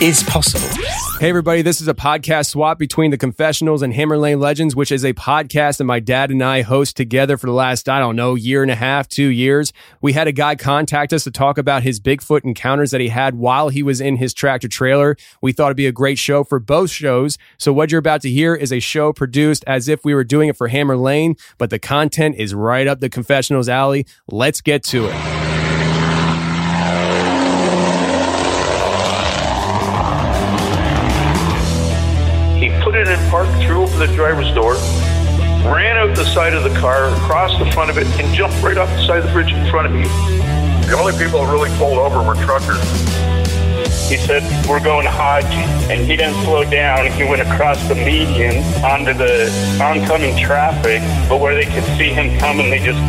[0.00, 0.68] is possible.
[1.18, 4.92] Hey, everybody, this is a podcast swap between The Confessionals and Hammer Lane Legends, which
[4.92, 8.14] is a podcast that my dad and I host together for the last, I don't
[8.14, 9.72] know, year and a half, two years.
[10.00, 13.34] We had a guy contact us to talk about his Bigfoot encounters that he had
[13.34, 15.16] while he was in his tractor trailer.
[15.42, 17.36] We thought it'd be a great show for both shows.
[17.58, 20.48] So, what you're about to hear is a show produced as if we were doing
[20.48, 24.06] it for Hammer Lane, but the content is right up the Confessionals alley.
[24.30, 25.57] Let's get to it.
[33.98, 34.74] Park, the driver's door,
[35.72, 38.76] ran out the side of the car, across the front of it, and jumped right
[38.76, 40.04] off the side of the bridge in front of me.
[40.86, 42.82] The only people that really pulled over were truckers.
[44.08, 45.44] He said, We're going Hodge.
[45.90, 47.10] And he didn't slow down.
[47.12, 49.50] He went across the median onto the
[49.82, 53.00] oncoming traffic, but where they could see him coming, they just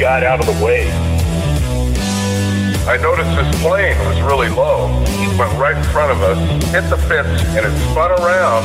[0.00, 1.15] got out of the way.
[2.88, 4.86] I noticed this plane was really low.
[5.36, 6.38] Went right in front of us,
[6.70, 8.64] hit the fence, and it spun around.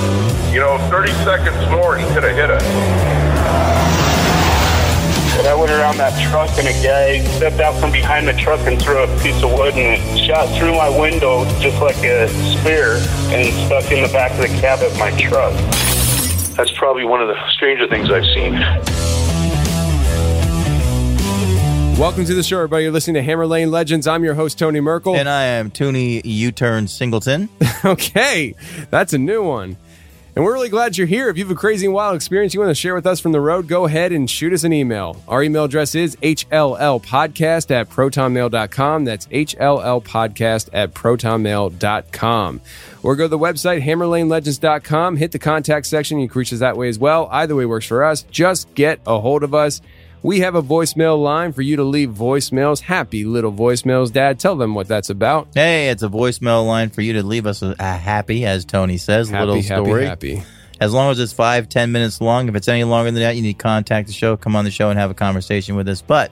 [0.53, 2.61] You know, 30 seconds more, he could have hit us.
[5.39, 8.59] And I went around that truck, and a guy stepped out from behind the truck
[8.67, 12.29] and threw a piece of wood, and it shot through my window just like a
[12.29, 12.97] spear
[13.33, 15.53] and stuck in the back of the cab of my truck.
[16.55, 18.53] That's probably one of the stranger things I've seen.
[21.97, 22.83] Welcome to the show, everybody.
[22.83, 24.07] You're listening to Hammer Lane Legends.
[24.07, 25.15] I'm your host, Tony Merkel.
[25.15, 27.47] And I am Toonie U-Turn Singleton.
[27.85, 28.55] okay,
[28.89, 29.77] that's a new one.
[30.35, 31.29] And we're really glad you're here.
[31.29, 33.33] If you have a crazy and wild experience you want to share with us from
[33.33, 35.21] the road, go ahead and shoot us an email.
[35.27, 39.05] Our email address is hllpodcast at protonmail.com.
[39.05, 42.61] That's hllpodcast at protonmail.com.
[43.03, 45.17] Or go to the website, hammerlanelegends.com.
[45.17, 46.17] Hit the contact section.
[46.19, 47.27] You can reach us that way as well.
[47.31, 48.23] Either way works for us.
[48.23, 49.81] Just get a hold of us.
[50.23, 52.81] We have a voicemail line for you to leave voicemails.
[52.81, 54.39] Happy little voicemails, Dad.
[54.39, 55.47] Tell them what that's about.
[55.55, 58.97] Hey, it's a voicemail line for you to leave us a, a happy, as Tony
[58.97, 60.05] says, Happy, little happy, story.
[60.05, 60.43] happy.
[60.79, 62.47] As long as it's five, ten minutes long.
[62.49, 64.71] If it's any longer than that, you need to contact the show, come on the
[64.71, 66.01] show, and have a conversation with us.
[66.01, 66.31] But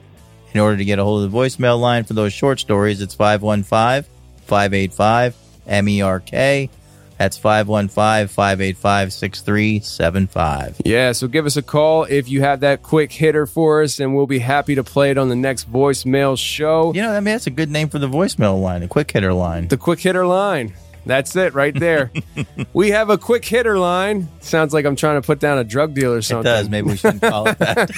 [0.52, 3.14] in order to get a hold of the voicemail line for those short stories, it's
[3.14, 4.10] 515
[4.46, 5.36] 585
[5.66, 6.70] MERK.
[7.20, 10.80] That's 515 585 6375.
[10.86, 14.16] Yeah, so give us a call if you have that quick hitter for us, and
[14.16, 16.94] we'll be happy to play it on the next voicemail show.
[16.94, 19.34] You know, I mean, that's a good name for the voicemail line, the quick hitter
[19.34, 19.68] line.
[19.68, 20.72] The quick hitter line.
[21.06, 22.10] That's it right there.
[22.72, 24.28] we have a quick hitter line.
[24.40, 26.44] Sounds like I'm trying to put down a drug deal or It something.
[26.44, 26.68] does.
[26.68, 27.90] Maybe we shouldn't call it that.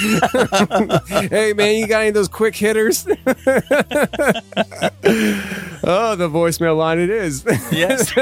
[1.31, 3.07] hey, man, you got any of those quick hitters?
[5.85, 7.45] oh, the voicemail line it is.
[7.71, 8.13] yes.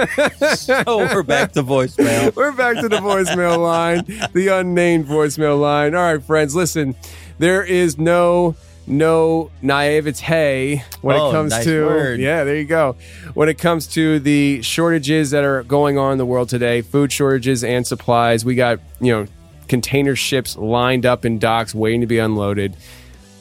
[0.61, 2.35] so oh, we're back to voicemail.
[2.35, 5.95] We're back to the voicemail line, the unnamed voicemail line.
[5.95, 6.95] All right, friends, listen.
[7.39, 8.55] There is no
[8.87, 12.21] no naivete when Oh, it comes nice to word.
[12.21, 12.97] yeah, there you go.
[13.35, 17.13] When it comes to the shortages that are going on in the world today, food
[17.13, 19.27] shortages and supplies, we got you know
[19.69, 22.77] container ships lined up in docks waiting to be unloaded.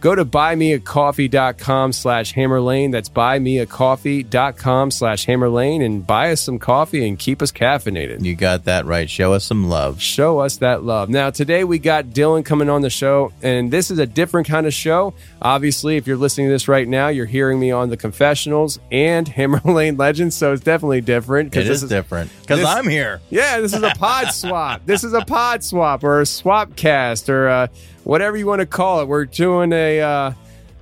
[0.00, 2.92] go to buymeacoffee.com slash hammerlane.
[2.92, 8.24] That's buymeacoffee.com slash hammerlane and buy us some coffee and keep us caffeinated.
[8.24, 9.08] You got that right.
[9.08, 10.00] Show us some love.
[10.00, 11.08] Show us that love.
[11.08, 14.66] Now, today we got Dylan coming on the show, and this is a different kind
[14.66, 15.14] of show.
[15.40, 19.28] Obviously, if you're listening to this right now, you're hearing me on the confessionals and
[19.38, 21.56] Hammer Lane Legends, so it's definitely different.
[21.56, 23.20] It this is different because I'm here.
[23.30, 24.82] Yeah, this is a pod swap.
[24.86, 27.66] This is a pod swap or a swap cast or uh,
[28.08, 29.06] whatever you want to call it.
[29.08, 30.32] We're doing a uh,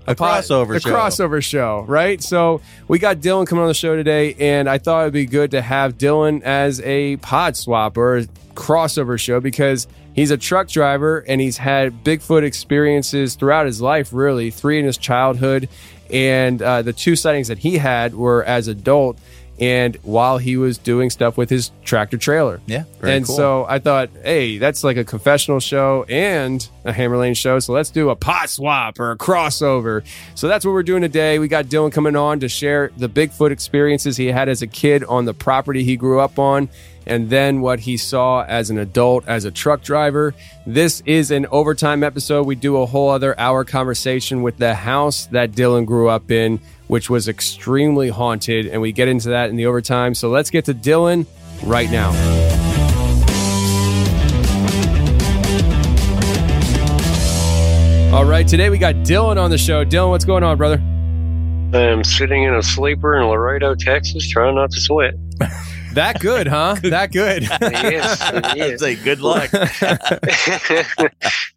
[0.06, 0.90] A pod- crossover a show.
[0.90, 2.23] crossover show, right?
[2.23, 5.50] So we got Dylan coming on the show today, and I thought it'd be good
[5.50, 8.25] to have Dylan as a pod swap or a
[8.55, 14.12] crossover show because he's a truck driver and he's had Bigfoot experiences throughout his life.
[14.12, 15.69] Really, three in his childhood,
[16.11, 19.19] and uh, the two sightings that he had were as adult.
[19.58, 22.61] And while he was doing stuff with his tractor trailer.
[22.67, 22.85] Yeah.
[23.03, 23.37] and cool.
[23.37, 27.58] so I thought, hey, that's like a confessional show and a Hammer Lane show.
[27.58, 30.05] So let's do a pod swap or a crossover.
[30.35, 31.38] So that's what we're doing today.
[31.38, 35.05] We got Dylan coming on to share the Bigfoot experiences he had as a kid
[35.05, 36.69] on the property he grew up on.
[37.09, 40.35] And then what he saw as an adult, as a truck driver.
[40.67, 42.47] This is an overtime episode.
[42.47, 46.61] We do a whole other hour conversation with the house that Dylan grew up in,
[46.88, 48.67] which was extremely haunted.
[48.67, 50.15] And we get into that in the overtime.
[50.15, 51.27] So let's get to Dylan
[51.62, 52.11] right now.
[58.15, 59.85] All right, today we got Dylan on the show.
[59.85, 60.81] Dylan, what's going on, brother?
[61.77, 65.15] I'm sitting in a sleeper in Laredo, Texas, trying not to sweat.
[65.97, 66.77] That good, huh?
[66.83, 67.44] that good.
[67.44, 69.50] yes, I'd say good luck.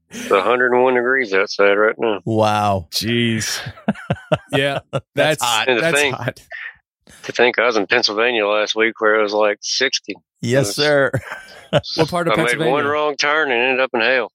[0.10, 2.22] It's 101 degrees outside right now.
[2.26, 2.88] wow.
[2.92, 3.60] Jeez.
[4.52, 4.80] Yeah,
[5.16, 5.66] that's hot.
[5.68, 6.40] That's thing- hot.
[7.24, 10.16] To think I was in Pennsylvania last week where it was like 60.
[10.42, 11.12] Yes, sir.
[11.98, 14.32] What part of I made one wrong turn and ended up in hell.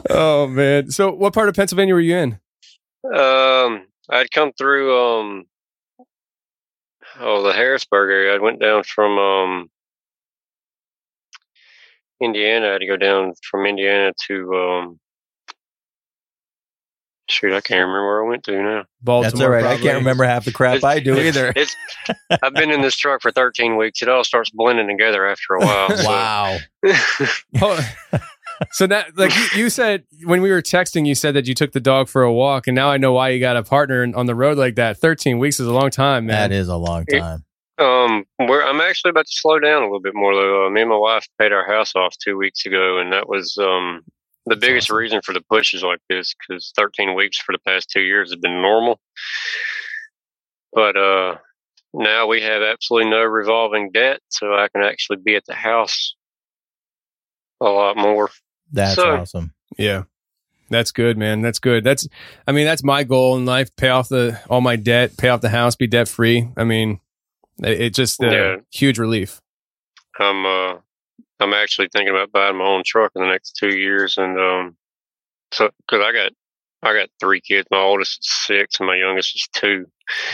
[0.08, 0.90] oh man.
[0.90, 2.38] So, what part of Pennsylvania were you in?
[3.04, 5.44] Um, I'd come through um,
[7.20, 8.34] oh the Harrisburg area.
[8.34, 9.70] I went down from um,
[12.22, 12.68] Indiana.
[12.68, 15.00] I had to go down from Indiana to um,
[17.28, 17.52] shoot.
[17.54, 18.84] I can't remember where I went to now.
[19.02, 19.30] Baltimore.
[19.30, 19.64] That's all right.
[19.64, 21.52] I can't remember half the crap I do It's- either.
[21.54, 21.74] It's
[22.42, 24.02] I've been in this truck for 13 weeks.
[24.02, 25.88] It all starts blending together after a while.
[26.04, 26.58] Wow.
[28.72, 31.70] So that like you, you said when we were texting, you said that you took
[31.70, 34.26] the dog for a walk, and now I know why you got a partner on
[34.26, 34.96] the road like that.
[34.98, 36.50] Thirteen weeks is a long time, man.
[36.50, 37.44] That is a long time.
[37.78, 40.66] Um, we're, I'm actually about to slow down a little bit more though.
[40.66, 43.56] Uh, me and my wife paid our house off two weeks ago, and that was
[43.58, 44.02] um
[44.46, 48.00] the biggest reason for the pushes like this because 13 weeks for the past two
[48.00, 48.98] years has been normal.
[50.72, 51.36] But uh,
[51.94, 56.14] now we have absolutely no revolving debt, so I can actually be at the house
[57.60, 58.30] a lot more.
[58.72, 59.52] That's So- awesome.
[59.76, 60.04] Yeah.
[60.70, 61.40] That's good, man.
[61.40, 61.82] That's good.
[61.82, 62.06] That's,
[62.46, 63.74] I mean, that's my goal in life.
[63.76, 66.46] Pay off the all my debt, pay off the house, be debt free.
[66.58, 67.00] I mean,
[67.62, 68.56] it, it just uh, Yeah.
[68.72, 69.40] huge relief.
[70.18, 70.74] I'm uh,
[71.40, 74.76] I'm actually thinking about buying my own truck in the next two years, and um,
[75.52, 76.32] so because I got
[76.82, 77.68] I got three kids.
[77.70, 79.86] My oldest is six, and my youngest is two.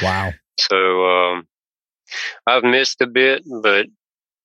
[0.02, 0.32] Wow.
[0.58, 1.46] So um,
[2.46, 3.86] I've missed a bit, but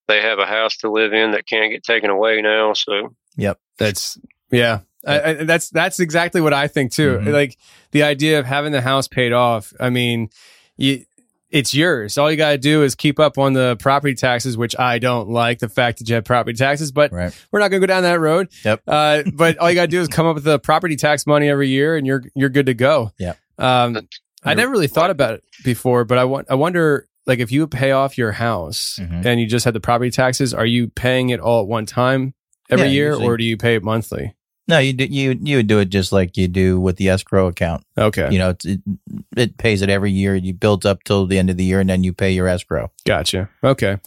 [0.07, 2.73] they have a house to live in that can't get taken away now.
[2.73, 3.59] So Yep.
[3.77, 4.17] That's
[4.51, 4.79] yeah.
[5.07, 7.19] I, I, that's that's exactly what I think too.
[7.19, 7.31] Mhm.
[7.31, 7.57] Like
[7.91, 9.71] the idea of having the house paid off.
[9.79, 10.29] I mean,
[10.75, 11.05] you,
[11.51, 12.17] it's yours.
[12.17, 15.29] All you got to do is keep up on the property taxes, which I don't
[15.29, 17.33] like the fact that you have property taxes, but Right.
[17.51, 18.49] we're not going to go down that road.
[18.63, 18.81] Yep.
[18.87, 21.49] Uh, but all you got to do is come up with the property tax money
[21.49, 23.11] every year, and you're you're good to go.
[23.17, 23.37] Yep.
[23.57, 24.07] Um,
[24.43, 27.67] I never really thought about it before, but I want I wonder like if you
[27.67, 29.25] pay off your house Mhm.
[29.25, 32.33] and you just had the property taxes, are you paying it all at one time
[32.69, 33.25] every Yeah, year, usually.
[33.27, 34.33] or do you pay it monthly?
[34.69, 37.48] No, you do, you you would do it just like you do with the escrow
[37.48, 37.83] account.
[37.98, 38.81] Okay, You know, it's, it
[39.36, 40.36] it pays it every year.
[40.36, 42.92] You build up till the end of the year, and then you pay your escrow.
[43.04, 43.50] gotcha.
[43.63, 43.98] Okay,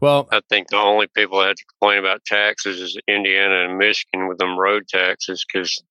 [0.00, 3.78] well, I think the only people that have to complain about taxes is Indiana and
[3.78, 5.82] Michigan with them road taxes because.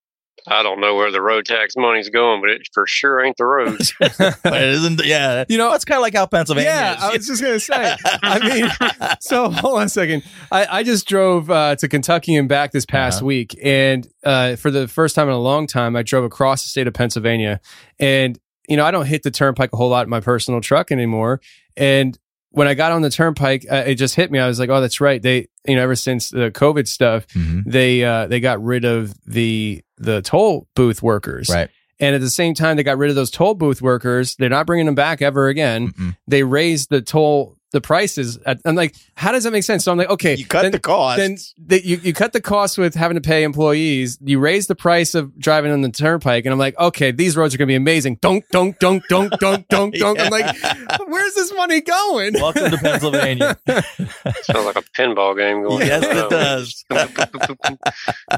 [0.47, 3.45] I don't know where the road tax money's going, but it for sure ain't the
[3.45, 3.93] roads.
[3.99, 4.13] but
[4.45, 5.03] it isn't.
[5.05, 6.69] Yeah, You know- it's kind of like how Pennsylvania.
[6.69, 7.03] yeah, is.
[7.03, 7.95] I was just gonna say.
[8.23, 8.39] I
[9.09, 10.23] mean, so hold on a second.
[10.51, 13.25] I, I just drove uh, to Kentucky and back this past Uh-huh.
[13.27, 16.69] week, and uh, for the first time in a long time, I drove across the
[16.69, 17.59] state of Pennsylvania,
[17.99, 18.37] and
[18.67, 21.41] you know, I don't hit the turnpike a whole lot in my personal truck anymore,
[21.75, 22.17] and
[22.51, 24.39] when I got on the turnpike, uh, it just hit me.
[24.39, 27.63] I was like, "Oh, that's right." They, you know, ever since the COVID stuff, Mhm.
[27.65, 31.69] they uh, they got rid of the the toll booth workers, right.
[31.99, 34.35] and at the same time, they got rid of those toll booth workers.
[34.35, 35.89] They're not bringing them back ever again.
[35.93, 36.17] Mm-mm.
[36.27, 38.37] They raised the toll, the prices.
[38.45, 39.83] At, I'm like, how does that make sense?
[39.83, 41.17] So I'm like, okay, You cut then, the cost.
[41.17, 44.17] Then the, you, you cut the cost with having to pay employees.
[44.21, 46.45] You raise the price of driving on the turnpike.
[46.45, 48.17] And I'm like, okay, these roads are going to be amazing.
[48.21, 50.19] Don't, don't, don't, don't, don't, don't, don't.
[50.19, 50.55] I'm like,
[51.07, 52.33] where's this money going?
[52.33, 53.57] Welcome to Pennsylvania.
[53.67, 55.85] Sounds like a pinball game going.
[55.85, 56.17] yes, on.
[56.17, 56.85] it does.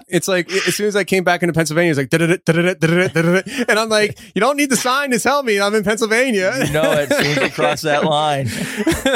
[0.08, 4.20] It's like as soon as I came back into Pennsylvania, it's like and I'm like,
[4.36, 6.54] you don't need the sign to tell me I'm in Pennsylvania.
[6.66, 8.48] you know it as soon as you cross that line.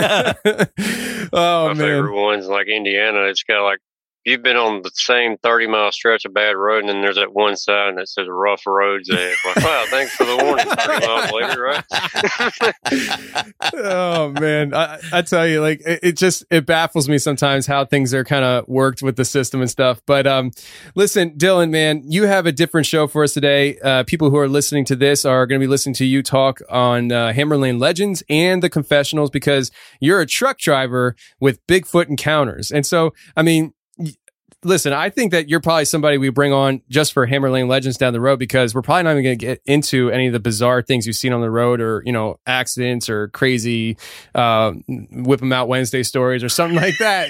[1.33, 3.23] oh My man, favorite ones like Indiana.
[3.23, 3.79] It's got like
[4.25, 7.33] you've been on the same 30 mile stretch of bad road and then there's that
[7.33, 9.35] one sign that says rough roads ahead.
[9.45, 13.53] Like, wow, thanks for the warning 30 miles later, right?
[13.75, 17.85] oh man, I, I tell you, like it, it, just it baffles me sometimes how
[17.85, 20.01] things are kind of worked with the system and stuff.
[20.07, 20.51] But um,
[20.95, 23.77] listen, Dylan, man, you have a different show for us today.
[23.79, 26.61] Uh, people who are listening to this are going to be listening to you talk
[26.69, 32.07] on uh, Hammer Lane Legends and the confessionals because you're a truck driver with Bigfoot
[32.07, 33.74] encounters, and so I mean
[34.65, 37.97] listen, I think that you're probably somebody we bring on just for Hammer Lane Legends
[37.97, 40.39] down the road because we're probably not even going to get into any of the
[40.39, 43.97] bizarre things you've seen on the road or, you know, accidents or crazy
[44.33, 47.29] uh, whip them out Wednesday stories or something like that.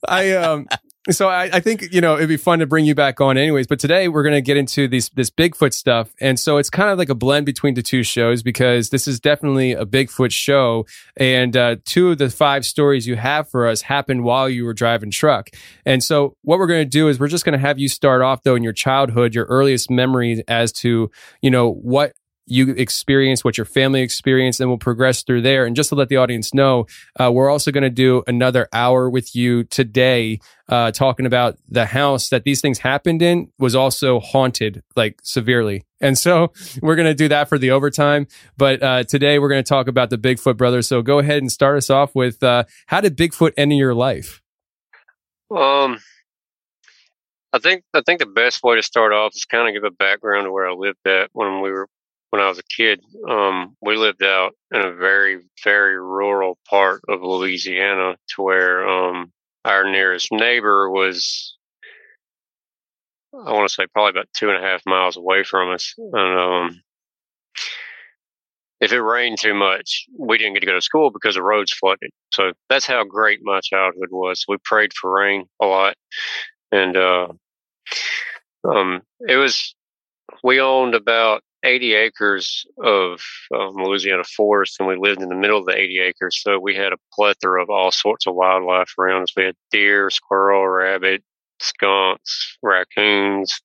[0.08, 0.66] I, um,
[1.08, 3.66] so I, I, think you know it'd be fun to bring you back on anyways
[3.66, 6.14] but today we're going to get into these this bigfoot stuff.
[6.20, 9.20] And so it's kind of like a blend between the two shows because this is
[9.20, 10.86] definitely a bigfoot show.
[11.16, 14.74] And uh, two of the five stories you have for us happened while you were
[14.74, 15.50] driving truck.
[15.86, 18.22] And so what we're going to do is we're just going to have you start
[18.22, 21.10] off though in your childhood your earliest memories as to
[21.42, 22.12] you know what
[22.50, 25.64] you experience, what your family experienced, and we'll progress through there.
[25.64, 26.86] And just to let the audience know,
[27.18, 31.86] uh, we're also going to do another hour with you today, uh, talking about the
[31.86, 35.84] house that these things happened in was also haunted like severely.
[36.00, 36.52] And so
[36.82, 38.26] we're going to do that for the overtime.
[38.56, 40.88] But uh, today we're going to talk about the Bigfoot brothers.
[40.88, 43.94] So go ahead and start us off with uh, how did Bigfoot end in your
[43.94, 44.42] life?
[45.50, 45.98] Um,
[47.52, 49.94] I think I think the best way to start off is kind of give a
[49.94, 51.88] background to where I lived at when we were
[52.30, 57.02] when I was a kid, um, we lived out in a very, very rural part
[57.08, 59.32] of Louisiana to where um,
[59.64, 61.56] our nearest neighbor was,
[63.34, 65.92] I want to say, probably about two and a half miles away from us.
[65.98, 66.82] And um,
[68.80, 71.72] if it rained too much, we didn't get to go to school because the roads
[71.72, 72.10] flooded.
[72.32, 74.44] So that's how great my childhood was.
[74.46, 75.96] We prayed for rain a lot.
[76.70, 77.28] And uh,
[78.64, 79.74] um, it was,
[80.44, 83.20] we owned about 80 acres of
[83.54, 86.42] um, Louisiana forest, and we lived in the middle of the 80 acres.
[86.42, 89.32] So we had a plethora of all sorts of wildlife around us.
[89.36, 91.22] We had deer, squirrel, rabbit,
[91.60, 93.60] skunks, raccoons.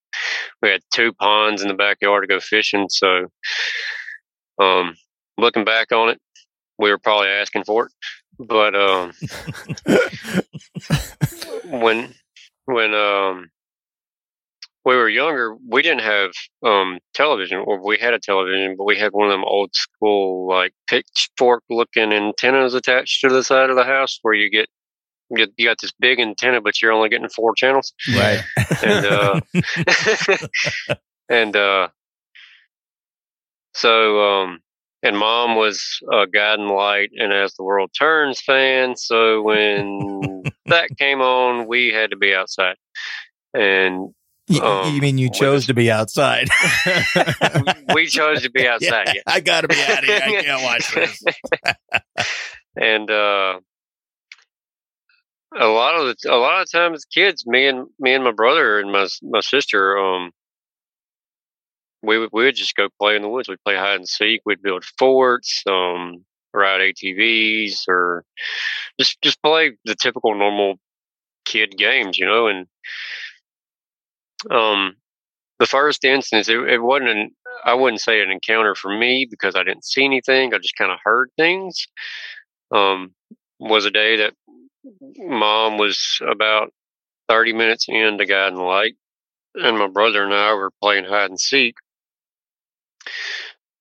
[0.61, 2.87] We had two ponds in the backyard to go fishing.
[2.89, 3.27] So,
[4.59, 4.95] um,
[5.37, 6.19] looking back on it,
[6.77, 7.91] we were probably asking for it.
[8.37, 9.13] But um,
[11.79, 12.13] when
[12.65, 13.49] when um,
[14.85, 16.31] we were younger, we didn't have
[16.63, 20.47] um, television, or we had a television, but we had one of them old school,
[20.47, 24.69] like pitchfork looking antennas attached to the side of the house where you get
[25.31, 27.93] you, you got this big antenna, but you're only getting four channels.
[28.15, 28.43] Right.
[28.83, 29.39] and uh,
[31.29, 31.87] and uh,
[33.73, 34.59] so um,
[35.01, 38.95] and mom was a guiding light and as the world turns fan.
[38.97, 42.75] So when that came on, we had to be outside.
[43.55, 44.13] And
[44.47, 46.49] you, um, you mean you chose to be outside?
[47.95, 49.07] we chose to be outside.
[49.15, 50.21] Yeah, I got to be out of here.
[50.23, 51.23] I can't watch this.
[52.75, 53.59] and uh,
[55.57, 58.79] a lot of the, a lot of times, kids, me and me and my brother
[58.79, 60.31] and my my sister, um,
[62.03, 63.49] we would we would just go play in the woods.
[63.49, 64.41] We'd play hide and seek.
[64.45, 66.23] We'd build forts, um,
[66.53, 68.23] ride ATVs, or
[68.99, 70.75] just just play the typical normal
[71.45, 72.67] kid games, you know, and
[74.49, 74.95] um,
[75.59, 77.31] the first instance, it, it wasn't an,
[77.63, 80.53] I wouldn't say an encounter for me because I didn't see anything.
[80.53, 81.87] I just kind of heard things.
[82.71, 83.13] Um,
[83.59, 84.33] was a day that
[85.17, 86.73] mom was about
[87.29, 88.95] 30 minutes into Guiding Light,
[89.55, 91.75] and my brother and I were playing hide and seek.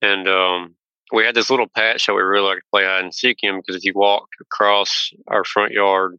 [0.00, 0.76] And um,
[1.12, 3.56] we had this little patch that we really liked to play hide and seek in
[3.56, 6.18] because if you walk across our front yard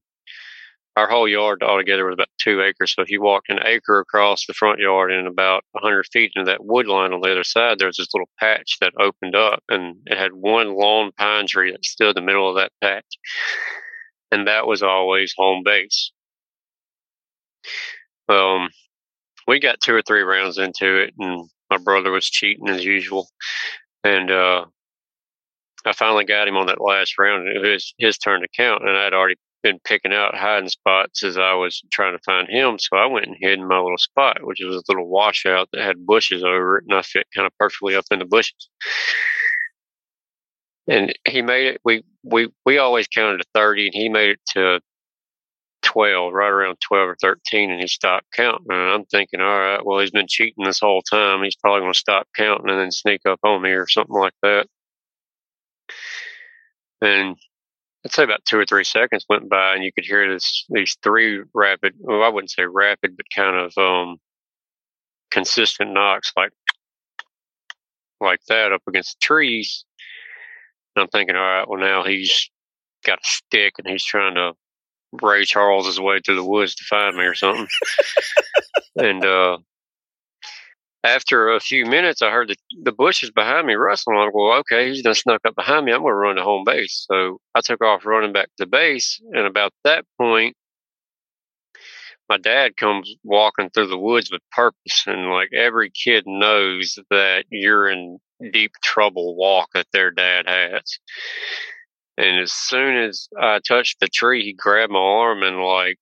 [0.95, 2.93] our whole yard altogether was about two acres.
[2.95, 6.49] So if you walked an acre across the front yard and about 100 feet into
[6.49, 9.61] that wood line on the other side, there was this little patch that opened up
[9.69, 13.17] and it had one long pine tree that stood in the middle of that patch.
[14.31, 16.11] And that was always home base.
[18.29, 18.69] Um,
[19.47, 23.27] we got two or three rounds into it and my brother was cheating as usual.
[24.03, 24.65] And, uh,
[25.85, 27.47] I finally got him on that last round.
[27.47, 31.39] It was his turn to count, and I'd already been picking out hiding spots as
[31.39, 32.77] I was trying to find him.
[32.77, 35.81] So I went and hid in my little spot, which was a little washout that
[35.81, 38.69] had bushes over it, and I fit kind of perfectly up in the bushes.
[40.87, 41.81] And he made it.
[41.83, 44.81] We we we always counted to thirty, and he made it to
[45.81, 48.67] twelve, right around twelve or thirteen, and he stopped counting.
[48.69, 51.41] And I'm thinking, all right, well, he's been cheating this whole time.
[51.41, 54.35] He's probably going to stop counting and then sneak up on me or something like
[54.43, 54.67] that.
[57.01, 57.35] And
[58.05, 60.95] I'd say about two or three seconds went by, and you could hear this these
[61.01, 61.95] three rapid.
[61.97, 64.17] Well, I wouldn't say rapid, but kind of um,
[65.31, 66.51] consistent knocks, like
[68.21, 69.85] like that, up against the trees.
[70.95, 72.49] And I'm thinking, all right, well now he's
[73.05, 74.53] got a stick and he's trying to
[75.21, 77.67] Ray Charles his way through the woods to find me or something.
[78.97, 79.57] and uh,
[81.05, 84.17] after a few minutes, I heard the, the bushes behind me rustling.
[84.17, 85.91] I'm like, well, okay, he's done snuck up behind me.
[85.91, 87.05] I'm going to run to home base.
[87.09, 89.21] So I took off running back to base.
[89.33, 90.55] And about that point,
[92.27, 95.03] my dad comes walking through the woods with purpose.
[95.05, 98.19] And like every kid knows that you're in
[98.51, 100.99] deep trouble walk that their dad has.
[102.17, 105.99] And as soon as I touched the tree, he grabbed my arm and like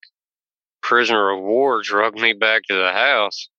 [0.82, 3.50] prisoner of war dragged me back to the house.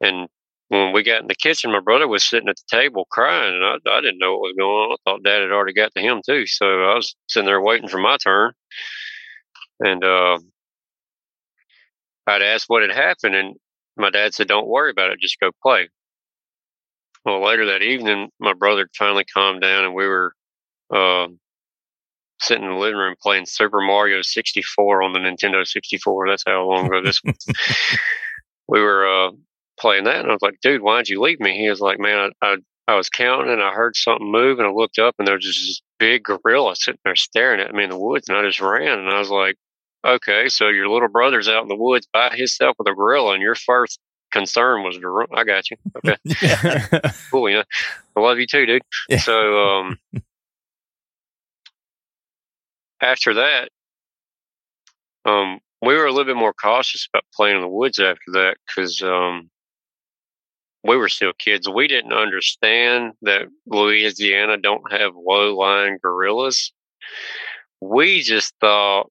[0.00, 0.28] And
[0.68, 3.64] when we got in the kitchen, my brother was sitting at the table crying, and
[3.64, 4.92] I, I didn't know what was going on.
[4.92, 7.88] I thought Dad had already got to him too, so I was sitting there waiting
[7.88, 8.52] for my turn.
[9.80, 10.38] And uh,
[12.26, 13.56] I'd asked what had happened, and
[13.96, 15.88] my dad said, "Don't worry about it, just go play."
[17.24, 20.32] Well, later that evening, my brother finally calmed down, and we were
[20.94, 21.28] uh,
[22.40, 26.28] sitting in the living room playing Super Mario 64 on the Nintendo 64.
[26.28, 27.36] That's how long ago this was.
[28.68, 29.30] we were uh,
[29.78, 32.30] playing that, and I was like, "Dude, why'd you leave me?" He was like, "Man,
[32.42, 32.56] I, I
[32.88, 35.44] I was counting, and I heard something move, and I looked up, and there was
[35.44, 38.60] just this big gorilla sitting there staring at me in the woods, and I just
[38.60, 39.56] ran, and I was like."
[40.06, 43.42] Okay, so your little brother's out in the woods by himself with a gorilla, and
[43.42, 43.98] your first
[44.30, 45.26] concern was to run.
[45.34, 45.76] I got you.
[45.96, 46.16] Okay.
[47.30, 47.50] cool.
[47.50, 47.62] Yeah.
[48.16, 48.82] I love you too, dude.
[49.08, 49.18] Yeah.
[49.18, 49.98] So, um,
[53.00, 53.68] after that,
[55.24, 58.56] um, we were a little bit more cautious about playing in the woods after that
[58.66, 59.50] because, um,
[60.84, 61.68] we were still kids.
[61.68, 66.72] We didn't understand that Louisiana don't have low lying gorillas.
[67.80, 69.10] We just thought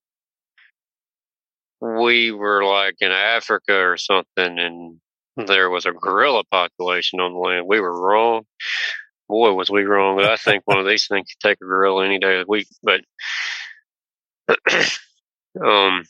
[1.81, 4.99] we were like in Africa or something and
[5.45, 7.67] there was a gorilla population on the land.
[7.67, 8.43] We were wrong.
[9.29, 10.17] Boy, was we wrong.
[10.17, 12.51] But I think one of these things could take a gorilla any day of the
[12.51, 12.67] week.
[12.81, 13.01] But
[15.63, 16.05] um,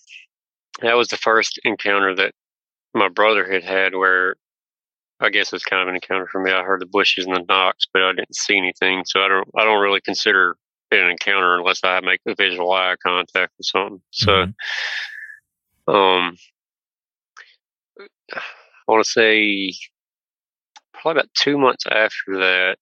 [0.82, 2.32] that was the first encounter that
[2.94, 4.36] my brother had had where
[5.20, 6.52] I guess it's kind of an encounter for me.
[6.52, 9.04] I heard the bushes and the knocks, but I didn't see anything.
[9.06, 10.58] So I don't I don't really consider
[10.92, 14.02] it an encounter unless I make the visual eye contact or something.
[14.12, 14.46] So
[15.88, 15.96] Mm-hmm.
[15.96, 16.38] um
[18.88, 19.74] I want to say
[20.94, 22.78] probably about two months after that,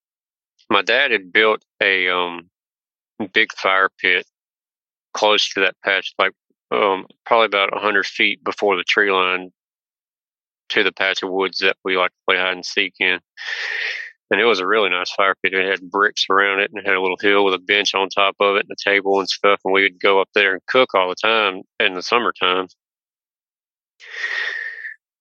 [0.70, 2.50] my dad had built a um,
[3.34, 4.26] big fire pit
[5.14, 6.34] close to that patch, like
[6.72, 9.52] um, probably about 100 feet before the tree line
[10.70, 13.20] to the patch of woods that we like to play hide and seek in.
[14.32, 15.54] And it was a really nice fire pit.
[15.54, 18.10] It had bricks around it and it had a little hill with a bench on
[18.10, 19.62] top of it and a table and stuff.
[19.64, 22.68] And we would go up there and cook all the time in the summertime.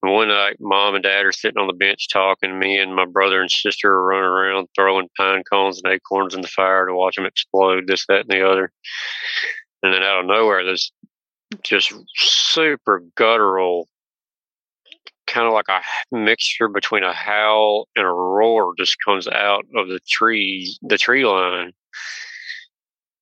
[0.03, 2.59] And one night, mom and dad are sitting on the bench talking.
[2.59, 6.43] Me and my brother and sister are running around throwing pine cones and acorns in
[6.43, 8.71] the fire to watch them explode, this, that, and the other.
[9.83, 10.93] And then out of nowhere, this
[11.63, 13.89] just super guttural,
[15.35, 15.81] kind of like a
[16.13, 21.27] mixture between a howl and a roar just comes out of the tree, the tree
[21.27, 21.73] line.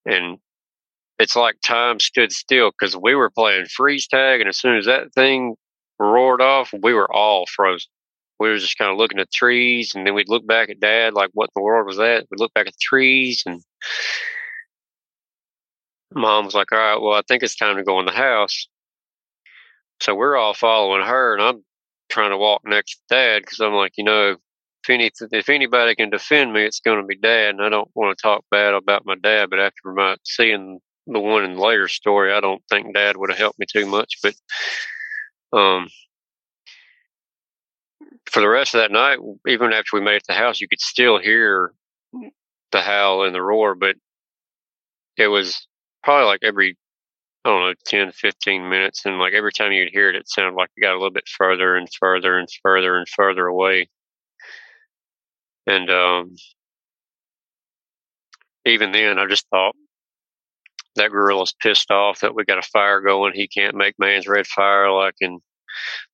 [0.05, 0.39] And
[1.19, 4.41] it's like time stood still because we were playing freeze tag.
[4.41, 5.57] And as soon as that thing
[5.99, 7.89] roared off, we were all frozen.
[8.39, 11.15] We were just kind of looking at trees, and then we'd look back at Dad,
[11.15, 13.63] like, "What in the world was that?" We'd look back at trees, and
[16.15, 18.67] Mom was like, "All right, well, I think it's time to go in the house."
[20.01, 21.65] So we're all following her, and I'm
[22.13, 24.37] trying to walk next to Dad because I'm like, you know,
[24.83, 27.91] if any if anybody can defend me, it's going to be Dad, and I don't
[27.95, 29.51] want to talk bad about my dad.
[29.51, 33.31] But after my seeing the one in the later story, I don't think Dad would
[33.31, 34.35] have helped me too much, but.
[35.55, 35.89] Um,
[38.31, 40.67] for the rest of that night, even after we made it to the house, you
[40.69, 41.73] could still hear
[42.73, 43.97] the howl and the roar, but
[45.19, 45.67] it was
[46.03, 46.79] probably like every,
[47.45, 49.05] I don't know, 10, 15 minutes.
[49.05, 51.29] And like every time you'd hear it, it sounded like it got a little bit
[51.29, 53.89] further and further and further and further away.
[55.67, 56.35] And, um,
[58.65, 59.75] even then, I just thought
[60.97, 63.33] that gorilla's pissed off that we got a fire going.
[63.35, 65.41] He can't make man's red fire like in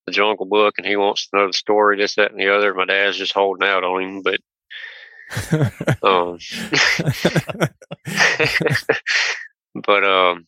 [0.07, 2.75] the Jungle Book, and he wants to know the story, this, that, and the other.
[2.75, 4.41] My dad's just holding out on him, but
[6.03, 6.39] um,
[9.83, 10.47] but um,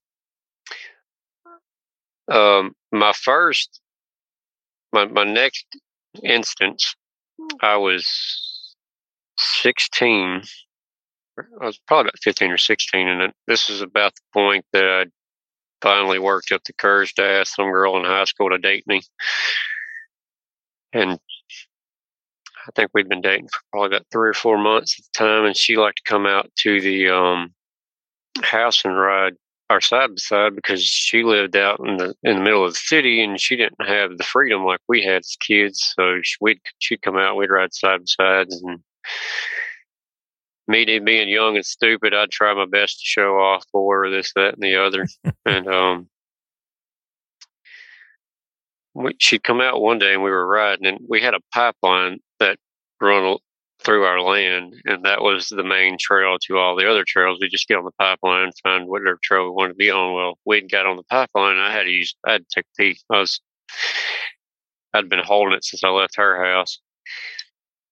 [2.30, 3.80] um, my first,
[4.92, 5.66] my my next
[6.22, 6.94] instance,
[7.60, 8.74] I was
[9.38, 10.42] sixteen
[11.60, 13.08] I was probably about 15 or 16.
[13.08, 15.06] And this is about the point that I
[15.82, 19.02] finally worked up the courage to ask some girl in high school to date me.
[20.92, 25.26] And I think we'd been dating for probably about three or four months at the
[25.26, 25.44] time.
[25.44, 27.54] And she liked to come out to the um,
[28.42, 29.34] house and ride
[29.70, 32.78] our side by side because she lived out in the in the middle of the
[32.78, 35.94] city and she didn't have the freedom like we had as kids.
[35.96, 38.80] So she, we'd she'd come out, we'd ride side by sides, and
[40.70, 44.32] me being young and stupid, I'd try my best to show off for her, this,
[44.34, 45.06] that, and the other.
[45.46, 46.08] and um,
[48.94, 52.20] we, she'd come out one day and we were riding, and we had a pipeline
[52.38, 52.58] that
[53.00, 53.38] run
[53.90, 57.38] through our land, and that was the main trail to all the other trails.
[57.40, 60.14] We just get on the pipeline, find whatever trail we wanted to be on.
[60.14, 61.56] Well, we'd got on the pipeline.
[61.56, 62.96] I had to use, I had to take pee.
[63.10, 63.40] I was,
[64.94, 66.78] I'd been holding it since I left her house,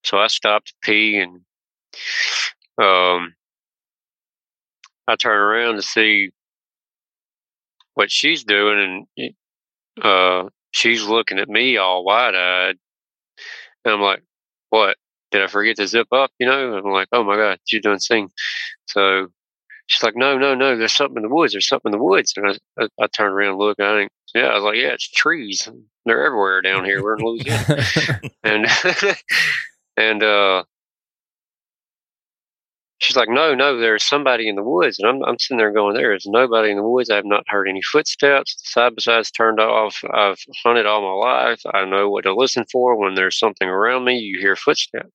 [0.04, 1.40] so I stopped to pee, and
[2.80, 3.34] um,
[5.08, 6.30] I turn around to see
[7.94, 9.34] what she's doing, and
[10.00, 12.76] uh, she's looking at me all wide eyed.
[13.84, 14.22] And I'm like,
[14.70, 14.96] "What?
[15.30, 16.78] Did I forget to zip up?" You know?
[16.78, 18.30] I'm like, "Oh my god, she's doing sing."
[18.86, 19.28] So
[19.86, 20.76] she's like, "No, no, no.
[20.76, 21.52] There's something in the woods.
[21.52, 23.80] There's something in the woods." And I, I, I turn around and look.
[23.80, 25.68] I think, yeah, I was like, "Yeah, it's trees.
[26.04, 27.02] They're everywhere down here.
[27.02, 27.84] We're in Louisiana."
[28.44, 28.66] and
[29.96, 30.64] and uh,
[32.98, 34.98] she's like, no, no, there's somebody in the woods.
[34.98, 37.10] And I'm, I'm sitting there going, there is nobody in the woods.
[37.10, 38.54] I have not heard any footsteps.
[38.56, 40.02] The side by sides turned off.
[40.12, 41.62] I've hunted all my life.
[41.72, 44.18] I know what to listen for when there's something around me.
[44.18, 45.10] You hear footsteps.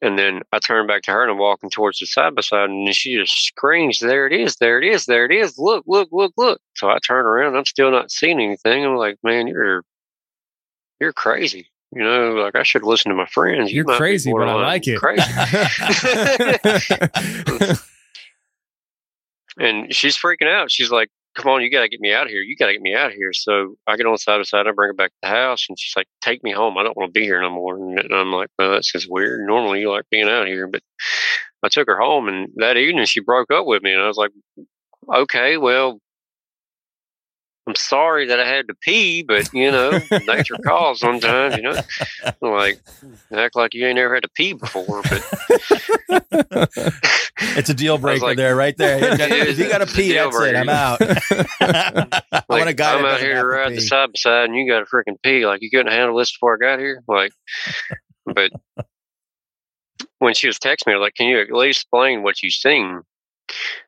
[0.00, 2.70] And then I turn back to her and I'm walking towards the side by side
[2.70, 5.56] and she just screams, there it is, there it is, there it is.
[5.58, 6.60] Look, look, look, look.
[6.74, 7.56] So I turn around.
[7.56, 8.84] I'm still not seeing anything.
[8.84, 9.84] I'm like, man, you're,
[10.98, 11.68] you're crazy.
[11.94, 13.72] You know, like I should listen to my friends.
[13.72, 14.98] You're you crazy, but I like it.
[14.98, 15.22] Crazy.
[19.58, 20.70] and she's freaking out.
[20.70, 22.40] She's like, "Come on, you got to get me out of here.
[22.40, 24.40] You got to get me out of here." So I get on the side of
[24.40, 24.66] the side.
[24.66, 26.78] I bring her back to the house, and she's like, "Take me home.
[26.78, 29.46] I don't want to be here no more." And I'm like, "Well, that's just weird.
[29.46, 30.82] Normally, you like being out here." But
[31.62, 34.16] I took her home, and that evening she broke up with me, and I was
[34.16, 34.30] like,
[35.14, 36.00] "Okay, well,
[37.66, 39.92] I'm sorry that I had to pee, but you know,
[40.26, 41.80] nature calls sometimes, you know.
[42.42, 42.80] Like
[43.32, 45.24] act like you ain't ever had to pee before, but
[47.40, 48.98] it's a deal breaker like, there, right there.
[49.48, 50.56] If you got to pee, that's breaker.
[50.56, 50.58] it.
[50.58, 50.98] I'm out.
[51.00, 52.98] I want a guy.
[52.98, 55.20] I'm out here to ride to the side by side, and you got to freaking
[55.22, 55.46] pee.
[55.46, 57.02] Like you couldn't handle this before I got here.
[57.06, 57.32] Like,
[58.26, 58.50] but
[60.18, 63.02] when she was texting me, was like, "Can you at least explain what you seen?"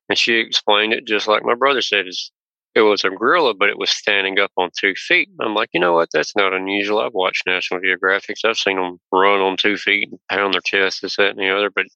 [0.09, 2.07] And she explained it just like my brother said.
[2.07, 2.31] Is
[2.75, 5.29] it was a gorilla, but it was standing up on two feet.
[5.41, 6.09] I'm like, you know what?
[6.13, 6.99] That's not unusual.
[6.99, 8.45] I've watched National Geographics.
[8.45, 11.51] I've seen them run on two feet and pound their chest, this, that, and the
[11.51, 11.71] other.
[11.71, 11.87] But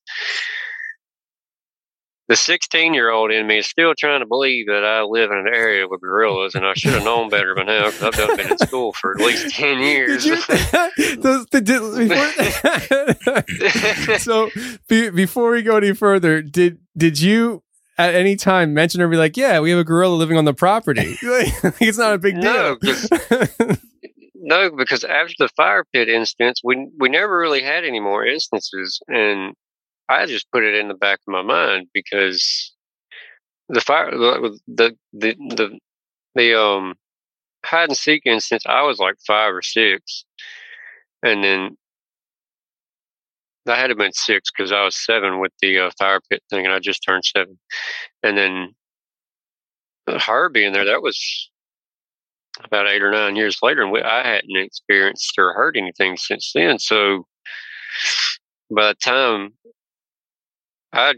[2.28, 5.38] the 16 year old in me is still trying to believe that I live in
[5.38, 8.36] an area with gorillas, and I should have known better by now because I've done
[8.36, 10.26] been in school for at least 10 years.
[10.26, 10.36] You,
[11.16, 11.62] those, the,
[14.04, 14.50] before, so
[14.88, 17.62] be, before we go any further, did did you
[17.98, 20.54] at any time mention or be like, yeah, we have a gorilla living on the
[20.54, 21.18] property.
[21.22, 22.78] it's not a big deal.
[22.82, 23.76] No,
[24.34, 29.00] no, because after the fire pit instance, we we never really had any more instances,
[29.08, 29.54] and
[30.08, 32.72] I just put it in the back of my mind because
[33.68, 35.78] the fire, the the the the,
[36.36, 36.94] the um
[37.66, 40.24] hide and seek instance, I was like five or six,
[41.22, 41.76] and then
[43.68, 46.64] I had to been six because I was seven with the uh, fire pit thing,
[46.64, 47.58] and I just turned seven.
[48.22, 48.74] And then
[50.20, 51.50] her being there, that was
[52.64, 56.52] about eight or nine years later, and we, I hadn't experienced or heard anything since
[56.54, 56.78] then.
[56.78, 57.26] So
[58.70, 59.54] by the time
[60.92, 61.14] I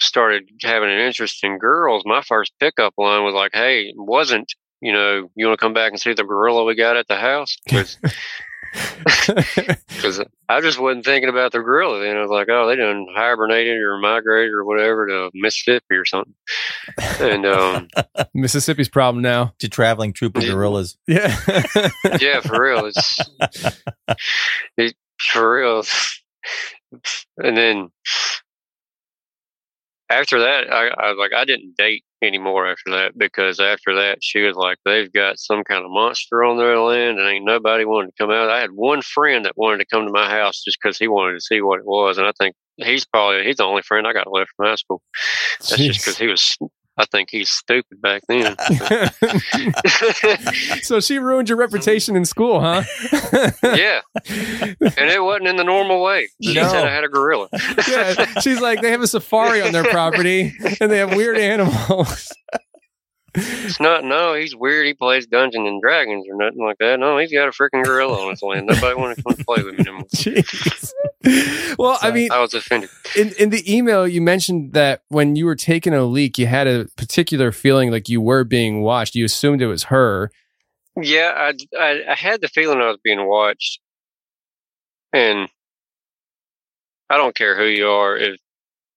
[0.00, 4.92] started having an interest in girls, my first pickup line was like, "Hey, wasn't you
[4.92, 7.56] know, you want to come back and see the gorilla we got at the house?"
[9.88, 12.16] Because I just wasn't thinking about the gorilla then.
[12.16, 16.34] I was like, oh, they done hibernated or migrated or whatever to Mississippi or something.
[17.20, 17.88] And um,
[18.34, 19.54] Mississippi's problem now.
[19.60, 20.96] To traveling troop of gorillas.
[21.06, 21.36] Yeah.
[22.20, 22.86] yeah, for real.
[22.86, 23.18] It's
[24.76, 25.84] it, for real.
[27.38, 27.90] And then
[30.12, 34.18] after that, I, I was like, I didn't date anymore after that because after that
[34.22, 37.84] she was like they've got some kind of monster on their land and ain't nobody
[37.84, 40.62] wanted to come out i had one friend that wanted to come to my house
[40.62, 43.56] just because he wanted to see what it was and i think he's probably he's
[43.56, 45.02] the only friend i got left from high school
[45.58, 45.86] that's Jeez.
[45.88, 46.56] just because he was
[47.02, 48.54] I think he's stupid back then.
[50.82, 52.84] so she ruined your reputation in school, huh?
[53.62, 56.28] yeah, and it wasn't in the normal way.
[56.40, 56.68] She No.
[56.68, 57.48] said I had a gorilla.
[57.88, 62.32] yeah, she's like they have a safari on their property and they have weird animals.
[63.34, 64.04] It's not.
[64.04, 64.86] No, he's weird.
[64.86, 67.00] He plays Dungeons and Dragons or nothing like that.
[67.00, 68.66] No, he's got a freaking gorilla on his land.
[68.66, 70.04] Nobody want to come play with him anymore.
[70.14, 70.92] Jeez.
[71.78, 72.90] Well, I mean, I was offended.
[73.16, 76.66] in in the email you mentioned that when you were taking a leak, you had
[76.66, 79.14] a particular feeling like you were being watched.
[79.14, 80.30] You assumed it was her.
[81.00, 83.80] Yeah, I, I I had the feeling I was being watched,
[85.12, 85.48] and
[87.08, 88.16] I don't care who you are.
[88.16, 88.36] If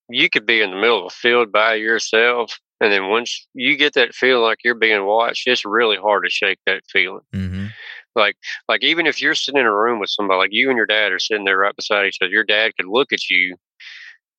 [0.10, 3.78] you could be in the middle of a field by yourself, and then once you
[3.78, 7.22] get that feeling like you're being watched, it's really hard to shake that feeling.
[7.34, 7.68] Mm-hmm.
[8.16, 8.36] Like
[8.68, 11.12] like even if you're sitting in a room with somebody, like you and your dad
[11.12, 13.56] are sitting there right beside each other, your dad could look at you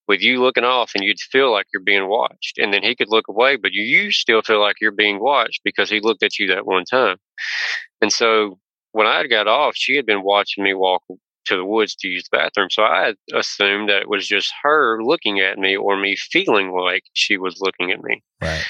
[0.09, 2.59] with you looking off and you'd feel like you're being watched.
[2.59, 5.63] And then he could look away, but you, you still feel like you're being watched
[5.65, 7.17] because he looked at you that one time.
[8.01, 8.59] And so
[8.93, 11.03] when I got off, she had been watching me walk
[11.47, 12.69] to the woods to use the bathroom.
[12.71, 17.05] So I assumed that it was just her looking at me or me feeling like
[17.13, 18.23] she was looking at me.
[18.41, 18.65] Right.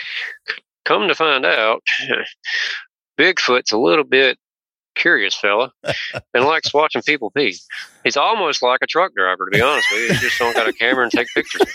[0.85, 1.83] Come to find out,
[3.19, 4.39] Bigfoot's a little bit
[4.97, 5.73] curious fella
[6.35, 7.57] and likes watching people pee.
[8.03, 10.15] He's almost like a truck driver, to be honest with you.
[10.15, 11.63] He just don't got a camera and take pictures.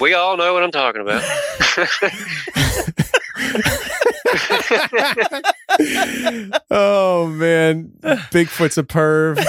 [0.00, 1.22] We all know what I'm talking about.
[6.70, 9.38] oh man, Bigfoot's a perv.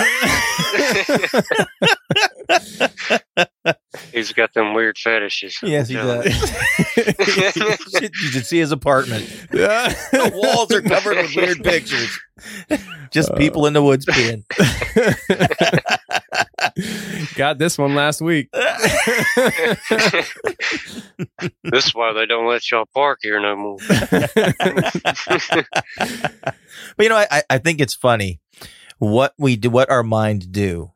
[4.13, 5.58] He's got them weird fetishes.
[5.63, 6.21] Yes, he Yeah.
[6.21, 6.98] does.
[8.02, 9.26] you should see his apartment.
[9.52, 12.17] The walls are covered with weird pictures.
[13.12, 14.43] Just people in the woods peeing.
[17.36, 18.49] Got this one last week.
[18.54, 20.25] this
[21.88, 23.78] is why they don't let y'all park here no more.
[26.97, 28.39] But you know, I, I think it's funny
[28.99, 30.91] what we do, what our minds do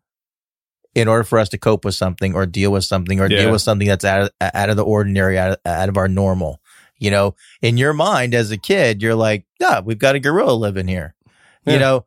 [0.96, 3.44] in order for us to cope with something or deal with something or Yeah.
[3.44, 6.08] deal with something that's out of, out of the ordinary, out of, out of our
[6.08, 6.62] normal.
[6.98, 10.52] You know, in your mind as a kid, you're like, yeah, we've got a gorilla
[10.54, 11.16] living here.
[11.66, 11.74] Yeah.
[11.74, 12.06] You know,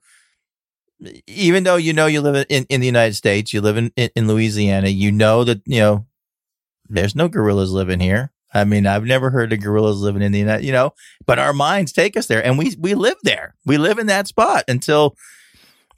[1.27, 4.11] even though you know you live in, in the United States, you live in, in,
[4.15, 6.07] in Louisiana, you know that, you know,
[6.89, 8.33] there's no gorillas living here.
[8.55, 10.93] I mean, I've never heard of gorillas living in the United, you know,
[11.27, 13.55] but our minds take us there and we, we live there.
[13.65, 15.17] We live in that spot until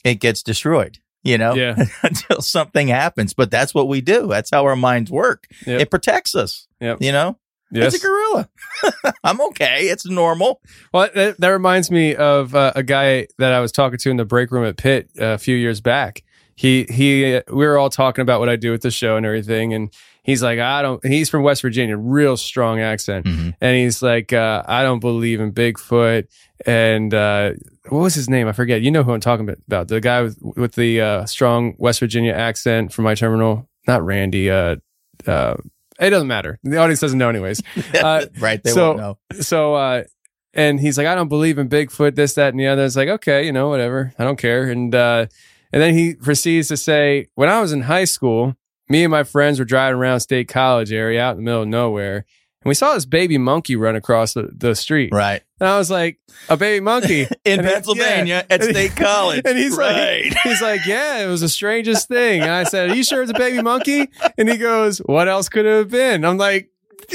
[0.05, 1.85] it gets destroyed, you know, Yeah.
[2.03, 3.35] until something happens.
[3.35, 4.29] But that's what we do.
[4.29, 5.47] That's how our minds work.
[5.67, 5.81] Yep.
[5.81, 6.99] It protects us, Yep.
[7.01, 7.38] you know,
[7.70, 7.94] Yes.
[7.94, 8.48] it's a gorilla.
[9.24, 9.88] I'm okay.
[9.88, 10.61] It's normal.
[10.92, 14.16] Well, that, that reminds me of uh, a guy that I was talking to in
[14.16, 16.22] the break room at Pitt uh, a few years back.
[16.57, 19.27] He he, uh, we were all talking about what I do with the show and
[19.27, 21.05] everything, and he's like, I don't.
[21.05, 25.53] He's from West Virginia, real strong accent, and he's like, uh, I don't believe in
[25.53, 26.29] Bigfoot.
[26.64, 27.55] And uh,
[27.88, 28.46] what was his name?
[28.46, 28.83] I forget.
[28.83, 29.88] You know who I'm talking about?
[29.88, 33.68] The guy with with the uh, strong West Virginia accent from my terminal.
[33.88, 34.48] Not Randy.
[34.48, 34.77] Uh,
[35.27, 35.57] uh,
[36.01, 36.59] it doesn't matter.
[36.63, 37.63] The audience doesn't know, anyways.
[37.95, 38.63] Uh, right.
[38.63, 39.19] They so, won't know.
[39.41, 40.05] so, uh,
[40.53, 42.85] and he's like, I don't believe in Bigfoot, this, that, and the other.
[42.85, 44.13] It's like, okay, you know, whatever.
[44.19, 44.71] I don't care.
[44.71, 45.27] And, uh,
[45.73, 48.57] and then he proceeds to say, when I was in high school,
[48.89, 51.69] me and my friends were driving around State College area out in the middle of
[51.69, 52.17] nowhere.
[52.17, 55.11] And we saw this baby monkey run across the, the street.
[55.13, 55.43] Right.
[55.61, 58.55] And I was like, a baby monkey In And then- Pennsylvania yeah.
[58.57, 59.43] at State College.
[59.45, 60.25] And he's right.
[60.25, 62.43] like, he's like, yeah, it was the strangest thing.
[62.43, 64.09] And I said, are you sure it's a baby monkey?
[64.37, 66.25] And he goes, what else could it have been?
[66.25, 66.71] I'm like,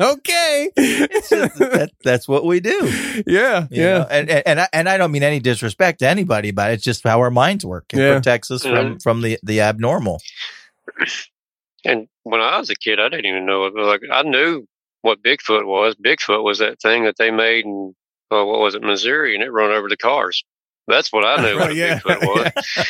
[0.00, 0.70] okay.
[0.76, 2.78] that, that's what we do.
[3.26, 3.98] Yeah, you yeah.
[3.98, 4.06] know?
[4.10, 7.02] and and and I, and I don't mean any disrespect to anybody, but it's just
[7.02, 7.86] how our minds work.
[7.92, 8.14] It Yeah.
[8.14, 9.02] protects us from Mhm.
[9.02, 10.20] from the the abnormal.
[11.84, 13.74] And when I was a kid, I didn't even know it.
[13.74, 14.66] Like I knew
[15.02, 15.94] what Bigfoot was.
[15.96, 17.94] Bigfoot was that thing that they made in
[18.30, 20.44] uh, what was it, Missouri, and it run over the cars.
[20.88, 21.98] That's what I knew what Oh, a yeah.
[22.00, 22.26] Bigfoot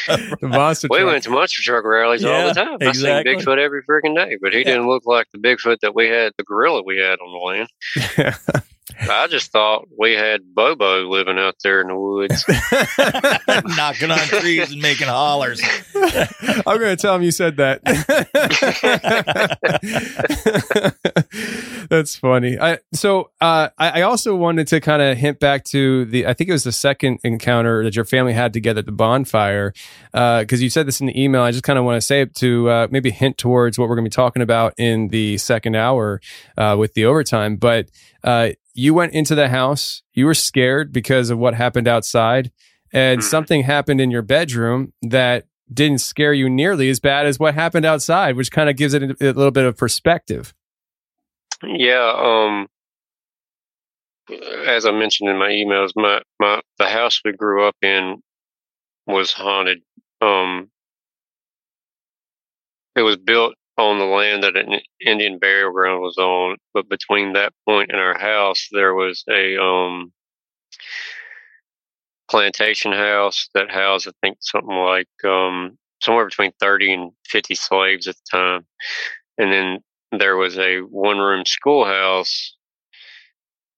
[0.09, 0.33] was.
[0.42, 1.12] monster We truck.
[1.12, 2.77] went to monster truck rallies all the time.
[2.81, 3.33] exactly.
[3.35, 6.09] I seen Bigfoot every freaking day, but he didn't look like the Bigfoot that we
[6.09, 7.69] had, the gorilla we had on the land.
[9.01, 12.44] I just thought we had Bobo living out there in the woods.
[13.77, 15.61] Knocking on trees and making hollers.
[15.94, 17.83] I'm going to tell him you said that.
[21.90, 22.59] That's funny.
[22.59, 26.27] I, so uh, I, I also wanted to kind of hint back to the.
[26.27, 29.72] I think it was the second encounter that your family had together at the bonfire,
[30.12, 31.42] because you said this in the email.
[31.42, 33.96] I just kind of want to say it to uh, maybe hint towards what we're
[33.96, 36.20] going to be talking about in the second hour
[36.57, 37.57] uh, with the overtime.
[37.57, 37.88] But
[38.25, 40.03] uh, you went into the house.
[40.12, 42.53] You were scared because of what happened outside,
[42.93, 47.55] and something happened in your bedroom that didn't scare you nearly as bad as what
[47.55, 50.55] happened outside, which kind of gives it a, a little bit of perspective.
[51.62, 52.69] Yeah, um
[54.67, 58.21] as I mentioned in my emails, my, my the house we grew up in
[59.07, 59.79] was haunted.
[60.21, 60.71] Um
[62.95, 67.35] it was built on the land that an Indian burial ground was on, but between
[67.35, 70.12] that point and our house there was a um
[72.29, 78.07] plantation house that housed I think something like um somewhere between 30 and 50 slaves
[78.07, 78.67] at the time.
[79.39, 79.79] And then
[80.19, 82.56] there was a one room schoolhouse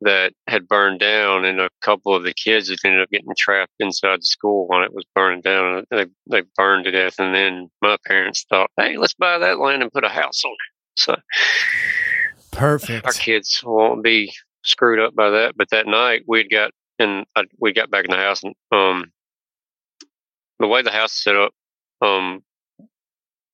[0.00, 3.72] that had burned down, and a couple of the kids had ended up getting trapped
[3.80, 5.84] inside the school when it was burning down.
[5.90, 9.82] They they burned to death, and then my parents thought, "Hey, let's buy that land
[9.82, 11.16] and put a house on it." So
[12.52, 13.06] perfect.
[13.06, 14.32] Our kids won't be
[14.64, 15.56] screwed up by that.
[15.56, 19.12] But that night we'd got and uh, we got back in the house, and um,
[20.58, 21.52] the way the house is set up,
[22.02, 22.42] um,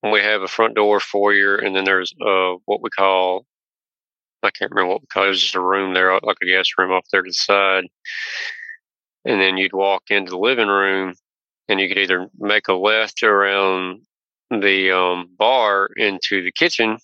[0.03, 3.45] we have a front door, foyer, and then there's uh what we call
[4.45, 7.29] I can't remember what just a room there, like a guest room off there to
[7.29, 7.85] the side.
[9.25, 11.15] And then you'd walk into the living room
[11.67, 14.01] and you could either make a left around
[14.51, 16.97] the um, bar into the kitchen,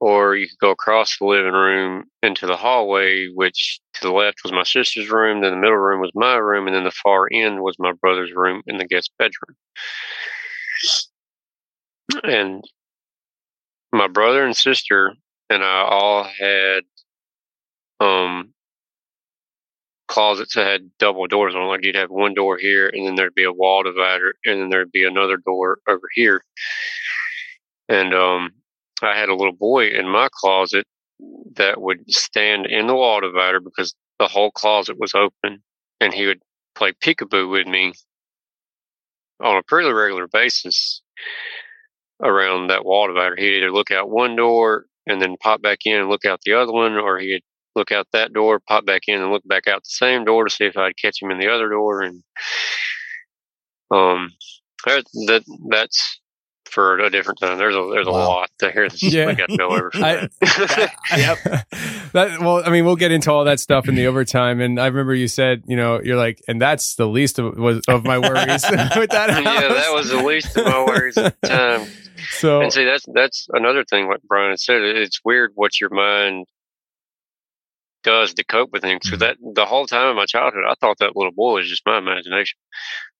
[0.00, 4.40] or you could go across the living room into the hallway, which to the left
[4.42, 7.28] was my sister's room, then the middle room was my room, and then the far
[7.32, 9.56] end was my brother's room in the guest bedroom.
[12.24, 12.64] And
[13.92, 15.14] my brother and sister
[15.50, 16.82] and I all had
[18.00, 18.52] um
[20.08, 21.68] closets that had double doors on.
[21.68, 24.68] Like you'd have one door here, and then there'd be a wall divider, and then
[24.70, 26.42] there'd be another door over here.
[27.88, 28.50] And um,
[29.02, 30.86] I had a little boy in my closet
[31.56, 35.62] that would stand in the wall divider because the whole closet was open,
[36.00, 36.40] and he would
[36.74, 37.92] play peekaboo with me
[39.42, 41.02] on a pretty regular basis
[42.22, 43.36] around that wall divider.
[43.36, 46.54] He'd either look out one door and then pop back in and look out the
[46.54, 47.42] other one, or he'd
[47.74, 50.50] look out that door, pop back in and look back out the same door to
[50.50, 52.02] see if I'd catch him in the other door.
[52.02, 52.22] And
[53.90, 54.32] um,
[54.86, 56.20] that, that that's
[56.70, 57.58] for a different time.
[57.58, 58.28] There's a there's a Wow.
[58.28, 58.88] lot there.
[58.88, 59.28] That's Yeah.
[59.28, 59.90] I got to go over.
[59.94, 60.92] I- that.
[61.16, 61.66] yep.
[62.12, 64.60] That, well, I mean, we'll get into all that stuff in the overtime.
[64.60, 67.82] And I remember you said, you know, you're like, and that's the least of, was,
[67.88, 68.64] of my worries
[68.96, 69.44] with that house.
[69.44, 71.86] yeah, that was the least of my worries at the time.
[72.30, 74.08] So, and see, that's that's another thing.
[74.08, 76.46] Like Brian said, it's weird what your mind
[78.02, 79.08] does to cope with things.
[79.08, 79.20] So mm-hmm.
[79.20, 81.98] that the whole time of my childhood, I thought that little boy was just my
[81.98, 82.58] imagination.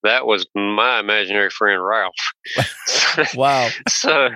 [0.03, 2.15] That was my imaginary friend Ralph.
[3.35, 3.69] wow.
[3.89, 4.29] so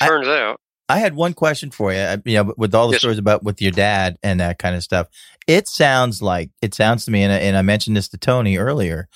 [0.00, 1.98] turns out, I had one question for you.
[1.98, 4.76] I- You know, with all the Yes, stories about with your dad and that kind
[4.76, 5.08] of stuff,
[5.46, 8.56] it sounds like it sounds to me, and I, and I mentioned this to Tony
[8.56, 9.08] earlier.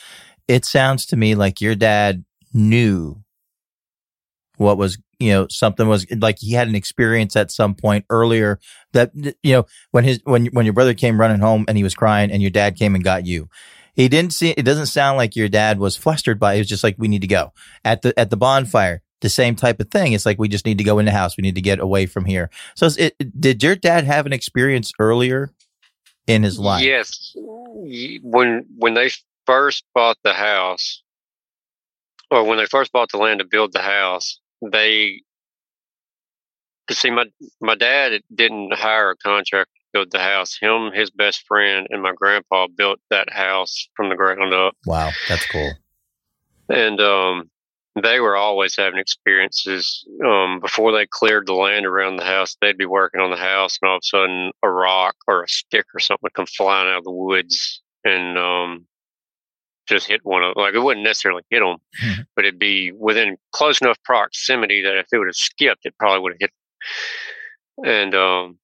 [0.47, 3.23] It sounds to me like your dad knew
[4.59, 8.59] what was you know something was like he had an experience at some point earlier
[8.93, 11.95] that you know when his when when your brother came running home and he was
[11.95, 13.49] crying and your dad came and got you.
[13.95, 16.57] He didn't see it doesn't sound like your dad was flustered by it.
[16.57, 17.53] it was just like we need to go.
[17.85, 20.13] At the at the bonfire the same type of thing.
[20.13, 21.37] It's like we just need to go in the house.
[21.37, 22.51] We need to get away from here.
[22.75, 25.53] So it, did your dad have an experience earlier
[26.27, 26.85] in his life?
[26.85, 29.11] Yes, when when they
[29.47, 31.03] first bought the house,
[32.31, 35.23] or when they first bought the land to build the house, they
[36.91, 37.27] see, my
[37.61, 40.57] my dad didn't hire a contractor to build the house.
[40.61, 44.75] Him, his best friend, and my grandpa built that house from the ground up.
[44.87, 45.73] wow that's cool
[46.69, 47.51] And um,
[48.03, 50.07] they were always having experiences.
[50.25, 53.79] Um, before they cleared the land around the house, they'd be working on the house,
[53.81, 56.89] and all of a sudden, a rock or a stick or something would come flying
[56.89, 58.87] out of the woods and um,
[59.89, 60.55] just hit one of.
[60.57, 61.77] Like it wouldn't necessarily hit them,
[62.37, 66.21] but it'd be within close enough proximity that if it would have skipped, it probably
[66.21, 66.51] would have hit.
[67.85, 68.59] And um,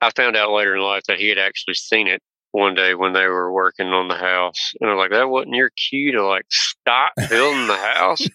[0.00, 3.12] I found out later in life that he had actually seen it one day when
[3.12, 6.26] they were working on the house, and I was like, "That wasn't your cue to
[6.26, 8.26] like stop building the house."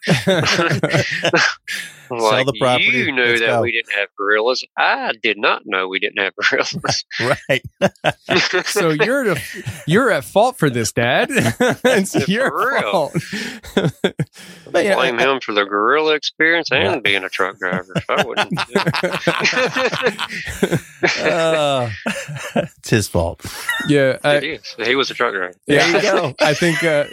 [2.13, 2.85] I'm Sell like, the property.
[2.85, 4.63] You knew Let's that go." we didn't have gorillas.
[4.77, 7.05] I did not know we didn't have gorillas.
[7.21, 7.63] right
[8.65, 11.27] so you're the, you're at fault for this, Dad.
[11.31, 12.91] it's For your real.
[12.91, 13.13] fault.
[14.71, 17.93] But, yeah, Blame him for the gorilla experience and being a truck driver.
[17.95, 18.59] If I wouldn't.
[21.19, 21.89] uh,
[22.77, 23.45] it's his fault
[23.87, 24.75] yeah, I, it is.
[24.85, 25.53] He was a truck driver.
[25.67, 25.91] yeah.
[25.91, 26.33] There you go.
[26.39, 26.83] I think.
[26.83, 27.05] Uh,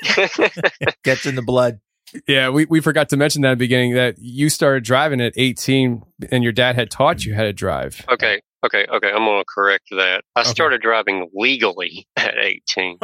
[1.05, 1.81] gets in the blood
[2.27, 5.33] Yeah, we, we forgot to mention that at the beginning that you started driving at
[5.37, 8.05] 18 and your dad had taught you how to drive.
[8.11, 9.11] Okay, okay, okay.
[9.11, 10.25] I'm going to correct that.
[10.35, 12.99] I started driving legally at 18.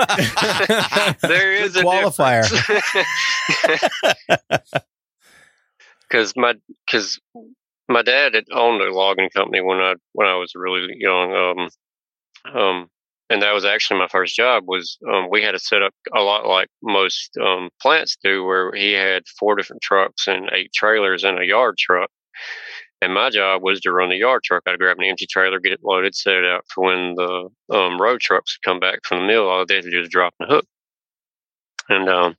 [1.22, 2.42] there is a qualifier.
[6.08, 6.54] because my
[6.86, 7.20] because
[7.88, 11.32] my dad had owned a logging company when I when I was really young.
[11.32, 11.68] Um,
[12.54, 12.90] um,
[13.28, 14.64] and that was actually my first job.
[14.66, 18.72] Was um, we had to set up a lot like most um, plants do, where
[18.74, 22.10] he had four different trucks and eight trailers and a yard truck.
[23.02, 24.62] And my job was to run the yard truck.
[24.66, 28.00] I'd grab an empty trailer, get it loaded, set it out for when the um,
[28.00, 29.48] road trucks come back from the mill.
[29.48, 30.66] All they had to do is drop the hook.
[31.88, 32.36] And um,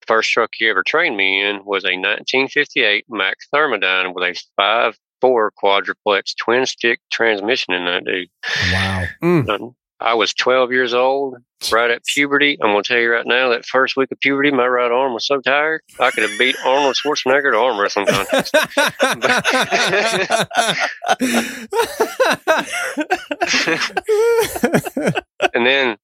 [0.00, 4.40] the first truck he ever trained me in was a 1958 Mack Thermodyne with a
[4.56, 8.28] five four quadruplex twin stick transmission in that dude.
[8.72, 9.04] Wow.
[9.22, 11.36] Um, I was 12 years old,
[11.70, 12.58] right at puberty.
[12.60, 15.14] I'm going to tell you right now, that first week of puberty, my right arm
[15.14, 18.54] was so tired, I could have beat Arnold Schwarzenegger to arm wrestling contest.
[25.54, 25.96] and then,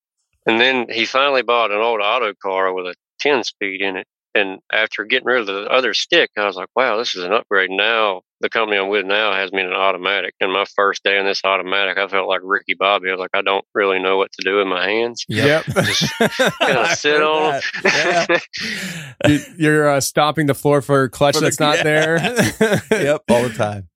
[0.46, 4.06] and then he finally bought an old Autocar with a 10 speed in it.
[4.34, 7.32] And after getting rid of the other stick, I was like, wow, this is an
[7.32, 7.70] upgrade.
[7.70, 10.34] Now the company I'm with now has me in an automatic.
[10.40, 13.08] And my first day in this automatic, I felt like Ricky Bobby.
[13.08, 15.24] I was like, I don't really know what to do with my hands.
[15.28, 15.64] Yep.
[15.66, 16.12] Just
[16.60, 18.38] kind of sit on them.
[19.26, 21.82] You- You're uh, stopping the floor for a clutch For the- that's not yeah.
[21.82, 22.82] there.
[22.90, 23.88] Yep, all the time.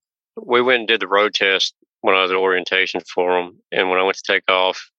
[0.42, 3.58] we went and did the road test when I was at orientation for them.
[3.70, 4.90] And when I went to take off,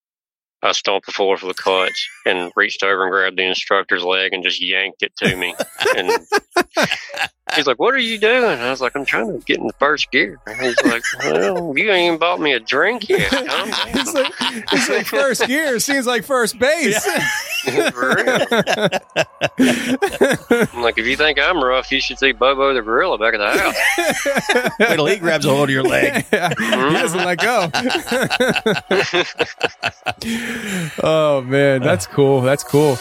[0.64, 4.34] I stomped the floor for the clutch and reached over and grabbed the instructor's leg
[4.34, 5.53] and just yanked it to me.
[5.97, 6.09] and
[7.55, 8.59] he's like, What are you doing?
[8.59, 10.39] I was like, I'm trying to get in the first gear.
[10.47, 13.30] And he's like, Well, you ain't even bought me a drink yet.
[13.47, 14.34] Calm it's, like,
[14.72, 15.80] it's like first gear.
[15.80, 17.03] Seems like first base.
[17.64, 18.45] For real.
[20.74, 23.38] I'm like, if you think I'm rough, you should see Bobo the gorilla back at
[23.38, 23.76] the house.
[24.80, 26.26] Wait till he grabs a hold of your leg.
[26.26, 27.70] he doesn't let go.
[31.04, 32.41] Oh man, that's cool.
[32.41, 32.97] That's cool.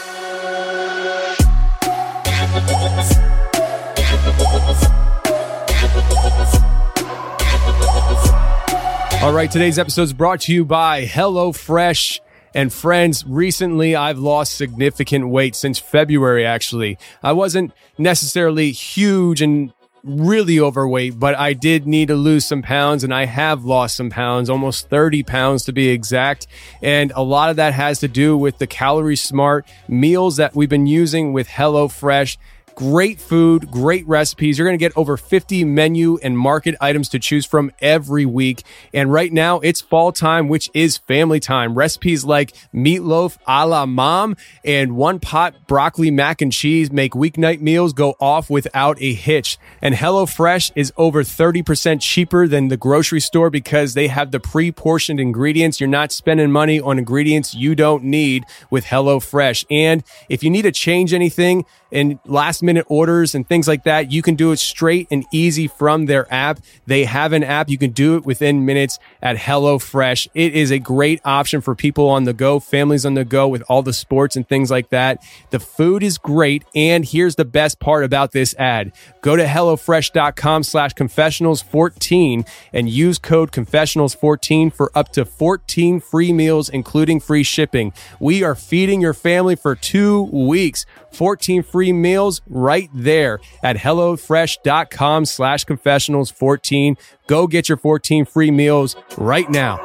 [9.22, 12.20] All right, today's episode is brought to you by HelloFresh.
[12.54, 16.98] And friends, recently I've lost significant weight since February, actually.
[17.22, 19.72] I wasn't necessarily huge and
[20.04, 24.10] really overweight, but I did need to lose some pounds and I have lost some
[24.10, 26.46] pounds, almost 30 pounds to be exact.
[26.82, 30.68] And a lot of that has to do with the calorie smart meals that we've
[30.68, 32.36] been using with HelloFresh.
[32.74, 34.58] Great food, great recipes.
[34.58, 38.62] You're going to get over 50 menu and market items to choose from every week.
[38.94, 41.74] And right now it's fall time, which is family time.
[41.74, 47.60] Recipes like meatloaf a la mom and one pot broccoli mac and cheese make weeknight
[47.60, 49.58] meals go off without a hitch.
[49.80, 55.20] And HelloFresh is over 30% cheaper than the grocery store because they have the pre-portioned
[55.20, 55.80] ingredients.
[55.80, 59.66] You're not spending money on ingredients you don't need with HelloFresh.
[59.70, 64.10] And if you need to change anything, and last minute orders and things like that,
[64.10, 66.60] you can do it straight and easy from their app.
[66.86, 67.68] They have an app.
[67.68, 70.28] You can do it within minutes at HelloFresh.
[70.34, 73.62] It is a great option for people on the go, families on the go with
[73.68, 75.22] all the sports and things like that.
[75.50, 76.64] The food is great.
[76.74, 78.92] And here's the best part about this ad.
[79.20, 86.00] Go to HelloFresh.com slash confessionals 14 and use code confessionals 14 for up to 14
[86.00, 87.92] free meals, including free shipping.
[88.18, 90.86] We are feeding your family for two weeks.
[91.12, 96.96] 14 free meals right there at HelloFresh.com slash confessionals 14.
[97.26, 99.76] Go get your 14 free meals right now.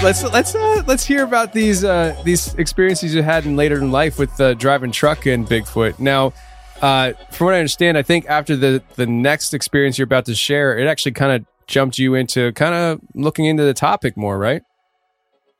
[0.00, 3.90] Let's let's uh, let's hear about these uh, these experiences you had in later in
[3.90, 5.98] life with uh, driving truck and Bigfoot.
[5.98, 6.32] Now,
[6.80, 10.36] uh, from what I understand, I think after the the next experience you're about to
[10.36, 14.36] share, it actually kind of jumped you into kind of looking into the topic more,
[14.38, 14.62] right?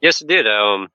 [0.01, 0.47] Yes, it did.
[0.47, 0.89] Um,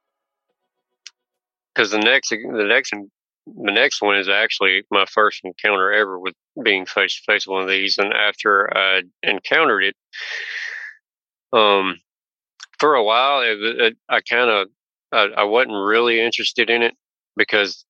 [1.73, 6.35] because the next, the next, the next one is actually my first encounter ever with
[6.63, 7.97] being face to face with one of these.
[7.97, 9.95] And after I encountered it,
[11.51, 11.99] um,
[12.79, 14.67] for a while, it, it, I kind of,
[15.11, 16.93] I, I wasn't really interested in it
[17.35, 17.85] because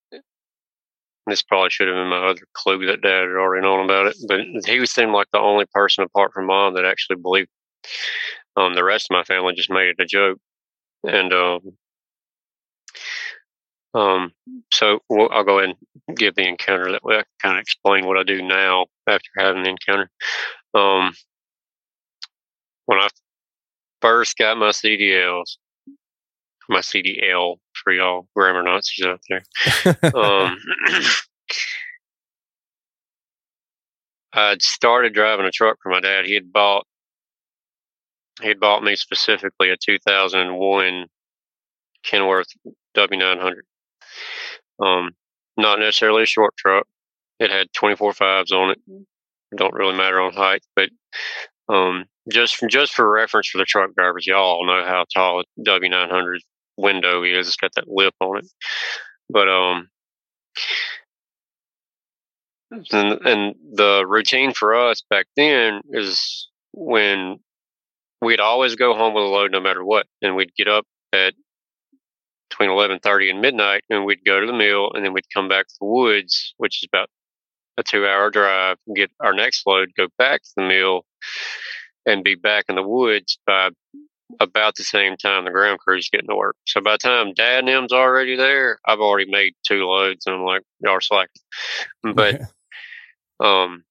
[1.28, 4.18] this probably should have been my other clue that dad had already known about it,
[4.28, 7.50] but he seemed like the only person apart from mom that actually believed.
[8.56, 10.38] Um, the rest of my family just made it a joke,
[11.04, 11.60] and um,
[13.94, 14.32] um,
[14.72, 15.76] so we'll, I'll go ahead
[16.08, 17.16] and give the encounter that way.
[17.16, 20.10] I can kind of explain what I do now after having the encounter.
[20.74, 21.14] Um,
[22.86, 23.08] when I
[24.02, 25.58] first got my CDLs,
[26.70, 29.44] my CDL for y'all grammar Nazis out there.
[30.16, 30.58] um,
[34.34, 36.26] I'd started driving a truck for my dad.
[36.26, 36.88] He had bought
[38.42, 41.06] He'd bought me specifically a 2001
[42.04, 42.48] Kenworth
[42.98, 43.54] W900.
[44.84, 45.12] Um,
[45.56, 46.88] not necessarily a short truck.
[47.40, 48.80] It had 24 fives on it.
[49.56, 50.90] Don't really matter on height, but
[51.70, 56.40] um, just just for reference for the truck drivers, y'all know how tall a W900
[56.78, 57.48] window is.
[57.48, 58.48] It's got that lip on it.
[59.30, 59.90] But um,
[62.92, 67.40] and, and the routine for us back then is when
[68.22, 71.34] we'd always go home with a load no matter what, and we'd get up at
[72.50, 75.48] between eleven thirty and midnight, and we'd go to the mill, and then we'd come
[75.48, 77.10] back to the woods, which is about
[77.78, 81.06] a two-hour drive, get our next load, go back to the mill,
[82.06, 83.70] and be back in the woods by
[84.40, 86.56] about the same time the ground crew's getting to work.
[86.66, 90.36] So by the time Dad and them's already there, I've already made two loads, and
[90.36, 91.42] I'm like, y'all are slacking.
[92.04, 92.42] But
[93.46, 93.84] um,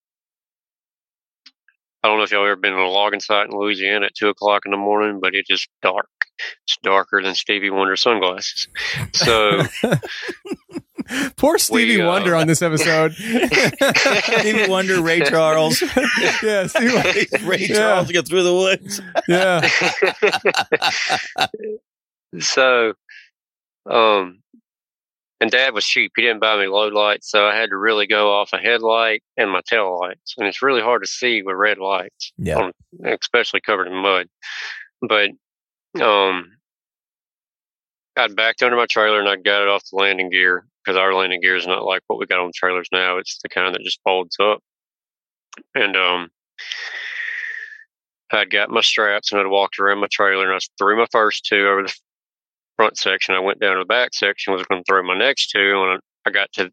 [2.03, 4.29] I don't know if y'all ever been on a logging site in Louisiana at two
[4.29, 6.09] o'clock in the morning, but it's just dark.
[6.65, 8.67] It's darker than Stevie Wonder sunglasses.
[9.13, 9.63] So
[11.37, 13.13] Poor Stevie We, uh, Wonder on this episode.
[13.15, 15.83] Stevie Wonder, Ray Charles.
[16.43, 17.11] yeah, Stevie Wonder.
[17.49, 17.75] Ray Yeah.
[17.77, 19.01] Charles get through the woods.
[19.29, 19.69] Yeah.
[22.41, 22.95] so,
[23.89, 24.39] um,
[25.41, 26.13] and Dad was cheap.
[26.17, 29.23] He didn't buy me low lights, so I had to really go off a headlight
[29.37, 32.59] and my tail lights, and it's really hard to see with red lights, Yeah.
[32.59, 32.73] on,
[33.05, 34.29] especially covered in mud.
[35.01, 35.31] But
[36.01, 36.53] um,
[38.17, 41.15] I'd backed under my trailer and I got it off the landing gear because our
[41.15, 43.19] landing gear is not like what we got on trailers now.
[43.19, 44.61] It's the kind that just folds up,
[45.75, 46.31] and um.
[48.35, 51.45] I'd got my straps and I'd walked around my trailer and I threw my first
[51.45, 51.95] two over the
[52.77, 53.35] front section.
[53.35, 55.79] I went down to the back section, was going to throw my next two.
[55.79, 56.71] When I got to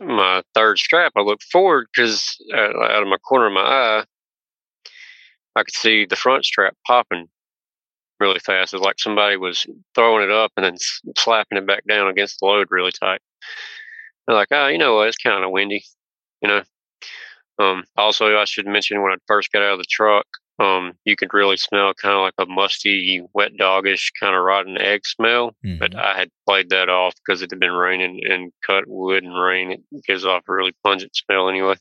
[0.00, 4.04] my third strap, I looked forward because out of my corner of my eye,
[5.54, 7.28] I could see the front strap popping
[8.24, 8.74] really fast.
[8.74, 10.76] It's like somebody was throwing it up and then
[11.16, 13.20] slapping it back down against the load really tight.
[14.26, 15.08] I'm like, oh, you know what?
[15.08, 15.84] It's kind of windy,
[16.40, 16.62] you know.
[17.58, 20.26] Um, also, I should mention when I first got out of the truck,
[20.58, 24.78] um, you could really smell kind of like a musty, wet doggish kind of rotten
[24.78, 25.54] egg smell.
[25.78, 29.38] But I had played that off because it had been raining and cut wood and
[29.38, 29.72] rain.
[29.72, 31.74] It gives off a really pungent smell anyway.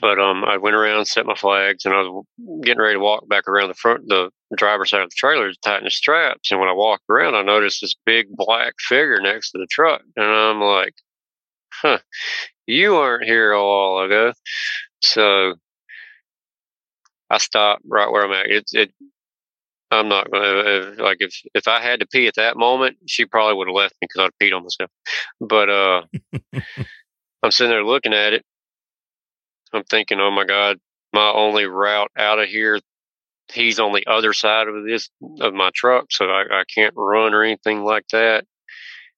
[0.00, 2.24] But um, I went around, set my flags, and I was
[2.62, 5.58] getting ready to walk back around the front, the driver's side of the trailer to
[5.62, 6.50] tighten the straps.
[6.50, 10.02] And when I walked around, I noticed this big black figure next to the truck,
[10.16, 10.94] and I'm like,
[11.72, 11.98] "Huh,
[12.66, 14.32] you weren't here a while ago."
[15.02, 15.54] So
[17.30, 18.46] I stopped right where I'm at.
[18.46, 18.92] It, it,
[19.90, 23.54] I'm not gonna like if if I had to pee at that moment, she probably
[23.54, 24.90] would have left me because I'd peed on myself.
[25.40, 26.02] But uh,
[27.42, 28.44] I'm sitting there looking at it.
[29.72, 30.78] I'm thinking, oh my god,
[31.12, 32.80] my only route out of here.
[33.52, 35.10] He's on the other side of this
[35.40, 38.44] of my truck, so I, I can't run or anything like that.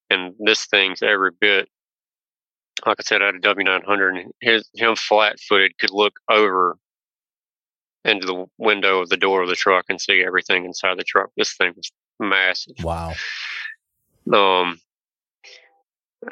[0.09, 1.69] And this thing's every bit
[2.87, 5.91] like I said, I had a W nine hundred, and his him flat footed could
[5.91, 6.77] look over
[8.05, 11.31] into the window of the door of the truck and see everything inside the truck.
[11.37, 12.75] This thing was massive.
[12.83, 13.13] Wow.
[14.33, 14.81] Um,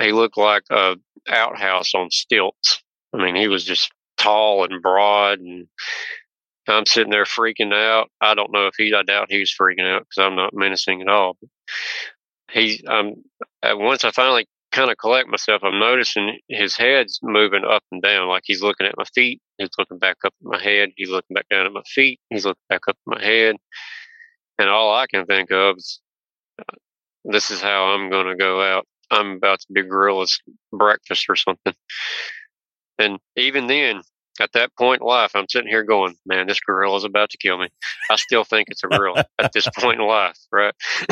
[0.01, 0.97] he looked like a
[1.29, 2.83] outhouse on stilts.
[3.13, 5.67] I mean, he was just tall and broad, and
[6.69, 8.09] I'm sitting there freaking out.
[8.21, 8.95] I don't know if he.
[8.95, 11.37] I doubt he was freaking out because I'm not menacing at all.
[11.41, 11.51] But
[12.53, 13.15] he, um,
[13.65, 18.29] once I finally kind of collect myself, I'm noticing his head's moving up and down,
[18.29, 19.41] like he's looking at my feet.
[19.59, 20.91] He's looking back up at my head.
[20.97, 22.21] He's looking back down at my feet.
[22.29, 23.57] He's looking back up at my head.
[24.59, 26.01] And all I can think of is,
[27.25, 28.87] this is how I'm going to go out.
[29.11, 30.41] I'm about to be gorilla's
[30.73, 31.75] breakfast or something.
[33.01, 34.03] And even then,
[34.41, 37.39] at that point in life, I'm sitting here going, man, this gorilla is about to
[37.39, 37.69] kill me.
[38.11, 40.75] I still think it's a gorilla at this point in life, right?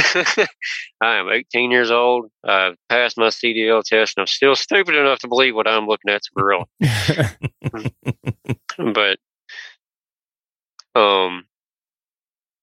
[1.03, 2.31] I am 18 years old.
[2.45, 6.11] I've passed my CDL test and I'm still stupid enough to believe what I'm looking
[6.11, 6.65] at's a gorilla.
[8.95, 9.19] but,
[10.95, 11.45] um,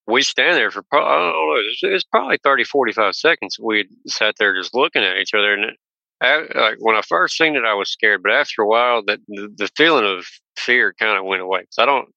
[0.07, 3.57] we stand there for, pro- I don't know, it's, it's probably 30, 45 seconds.
[3.59, 5.53] We sat there just looking at each other.
[5.53, 5.75] And
[6.21, 9.69] Like when I first seen it, I was scared, but after a while, that the,
[9.75, 10.25] feeling of
[10.57, 11.59] fear kind of went away.
[11.61, 12.09] 'Cause I don't,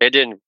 [0.00, 0.40] it didn't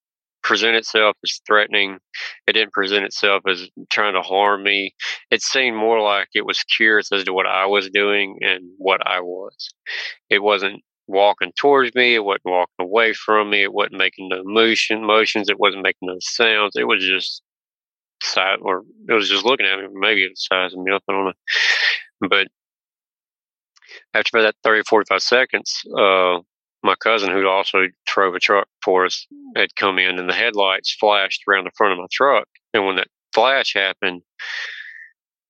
[0.43, 1.99] present itself as threatening.
[2.47, 4.95] It didn't present itself as trying to harm me.
[5.31, 9.07] It seemed more like it was curious as to what I was doing and what
[9.07, 9.71] I was.
[10.31, 12.15] It wasn't walking towards me.
[12.17, 13.63] It wasn't walking away from me.
[13.63, 15.49] It wasn't making no motion motions.
[15.51, 16.77] It wasn't making no sounds.
[16.77, 17.43] It was just
[18.23, 19.89] side or it was just looking at me.
[19.95, 21.05] Maybe it was sizing me up.
[21.09, 21.33] I don't know.
[22.31, 22.49] But
[24.15, 26.41] after about that 30, 45 seconds, uh,
[26.83, 29.27] my cousin, who also drove a truck for us,
[29.57, 32.47] had come in, and the headlights flashed around the front of my truck.
[32.73, 34.23] And when that flash happened,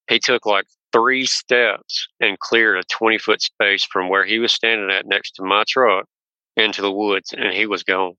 [0.09, 4.53] he took like three steps and cleared a 20 foot space from where he was
[4.53, 6.07] standing at next to my truck
[6.57, 8.15] into the woods, and he was gone.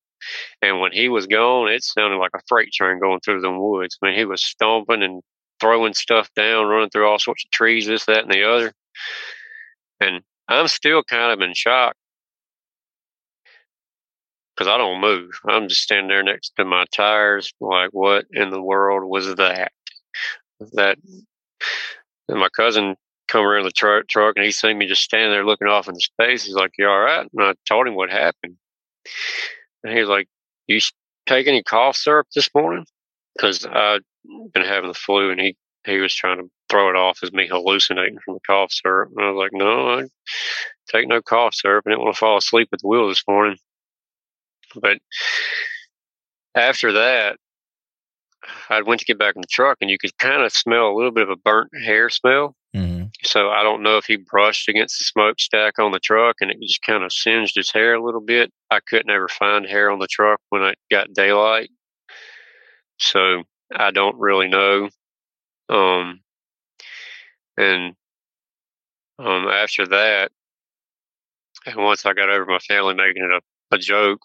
[0.61, 3.97] And when he was gone, it sounded like a freight train going through the woods.
[4.01, 5.21] I mean, he was stomping and
[5.59, 8.73] throwing stuff down, running through all sorts of trees, this, that, and the other.
[9.99, 11.95] And I'm still kind of in shock
[14.55, 15.39] because I don't move.
[15.47, 19.71] I'm just standing there next to my tires, like, what in the world was that?
[20.73, 20.97] That
[22.29, 22.95] and my cousin
[23.27, 25.99] come around the truck, truck and he seen me just standing there looking off into
[25.99, 26.43] space.
[26.45, 28.57] He's like, "You all right?" And I told him what happened,
[29.83, 30.27] and he was like,
[30.67, 30.79] "You
[31.27, 32.85] take any cough syrup this morning?"
[33.35, 34.01] Because I'd
[34.53, 35.55] been having the flu, and he
[35.87, 39.11] he was trying to throw it off as me hallucinating from the cough syrup.
[39.15, 40.03] And I was like, "No, I
[40.89, 41.85] take no cough syrup.
[41.87, 43.57] I didn't want to fall asleep at the wheel this morning."
[44.75, 44.99] But
[46.55, 47.37] after that,
[48.69, 50.95] I went to get back in the truck, and you could kind of smell a
[50.95, 52.55] little bit of a burnt hair smell.
[52.75, 53.05] Mm-hmm.
[53.23, 56.57] So I don't know if he brushed against the smokestack on the truck, and it
[56.61, 58.51] just kind of singed his hair a little bit.
[58.69, 61.69] I couldn't ever find hair on the truck when I got daylight,
[62.99, 63.43] so
[63.75, 64.89] I don't really know.
[65.69, 66.21] Um,
[67.57, 67.95] and
[69.19, 70.31] um, after that,
[71.65, 73.41] and once I got over my family making it
[73.71, 74.19] a, a joke,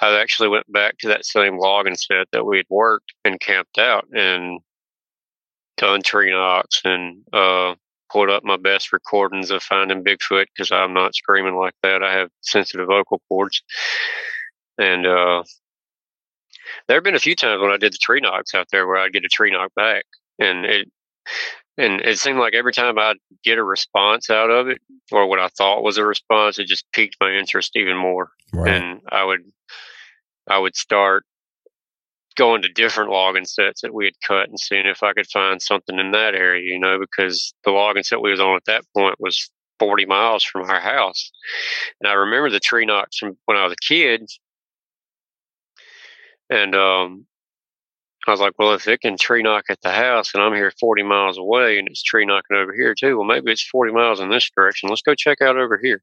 [0.00, 3.78] I actually went back to that same logging set that we had worked and camped
[3.78, 4.60] out and
[5.76, 7.74] done tree knocks and uh,
[8.10, 12.02] pulled up my best recordings of finding Bigfoot because I'm not screaming like that.
[12.02, 13.62] I have sensitive vocal cords.
[14.78, 15.44] And uh,
[16.86, 18.96] there have been a few times when I did the tree knocks out there where
[18.96, 20.04] I'd get a tree knock back.
[20.38, 20.88] And it
[21.76, 24.78] and it seemed like every time I'd get a response out of it,
[25.10, 28.30] or what I thought was a response, it just piqued my interest even more.
[28.52, 28.74] Right.
[28.74, 29.40] And I would
[30.48, 31.24] I would start
[32.36, 35.62] going to different logging sets that we had cut and seeing if I could find
[35.62, 38.84] something in that area, you know, because the logging set we was on at that
[38.96, 41.30] point was 40 miles from our house.
[42.00, 44.28] And I remember the tree knocks from when I was a kid.
[46.50, 47.26] And um,
[48.26, 50.72] I was like, well, if it can tree knock at the house and I'm here
[50.80, 54.20] 40 miles away and it's tree knocking over here too, well, maybe it's 40 miles
[54.20, 54.88] in this direction.
[54.88, 56.02] Let's go check out over here.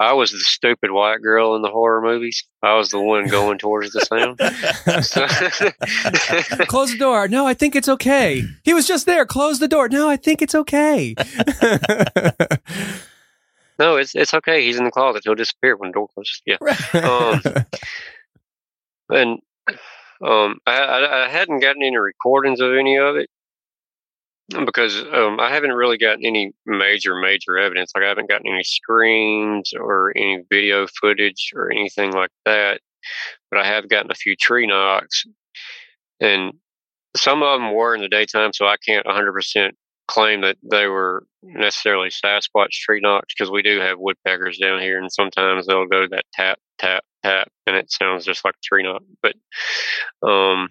[0.00, 2.42] I was the stupid white girl in the horror movies.
[2.62, 4.38] I was the one going towards the sound.
[6.68, 7.28] Close the door.
[7.28, 8.42] No, I think it's okay.
[8.64, 9.26] He was just there.
[9.26, 9.90] Close the door.
[9.90, 11.14] No, I think it's okay.
[13.78, 14.64] no, it's it's okay.
[14.64, 15.20] He's in the closet.
[15.24, 16.40] He'll disappear when the door closes.
[16.46, 16.56] Yeah.
[16.94, 17.42] Um,
[19.10, 19.38] and
[20.24, 23.30] um, I, I, I hadn't gotten any recordings of any of it
[24.64, 27.92] because um, I haven't really gotten any major, major evidence.
[27.94, 32.80] Like I haven't gotten any screams or any video footage or anything like that.
[33.50, 35.24] But I have gotten a few tree knocks,
[36.20, 36.52] and
[37.16, 39.70] some of them were in the daytime, so I can't 100%
[40.06, 44.98] claim that they were necessarily Sasquatch tree knocks because we do have woodpeckers down here,
[44.98, 48.82] and sometimes they'll go that tap, tap, tap, and it sounds just like a tree
[48.82, 49.02] knock.
[49.22, 49.34] But
[50.26, 50.68] um,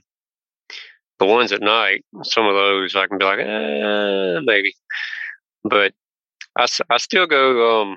[1.19, 4.73] the ones at night, some of those I can be like, eh, maybe.
[5.63, 5.93] But
[6.57, 7.95] I, I still go um,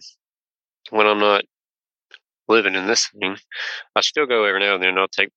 [0.90, 1.44] when I'm not
[2.48, 3.36] living in this thing.
[3.96, 4.98] I still go every now and then.
[4.98, 5.30] I'll take.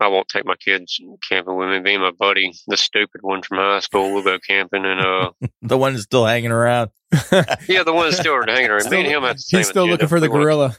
[0.00, 0.98] I won't take my kids
[1.28, 1.80] camping with me.
[1.80, 5.30] Me and my buddy, the stupid one from high school, we'll go camping and uh,
[5.62, 6.90] the one that's still hanging around.
[7.68, 8.88] yeah, the one that's still hanging around.
[8.90, 9.92] me and him have the same He's still agenda.
[9.94, 10.76] looking for the We wanna- gorilla.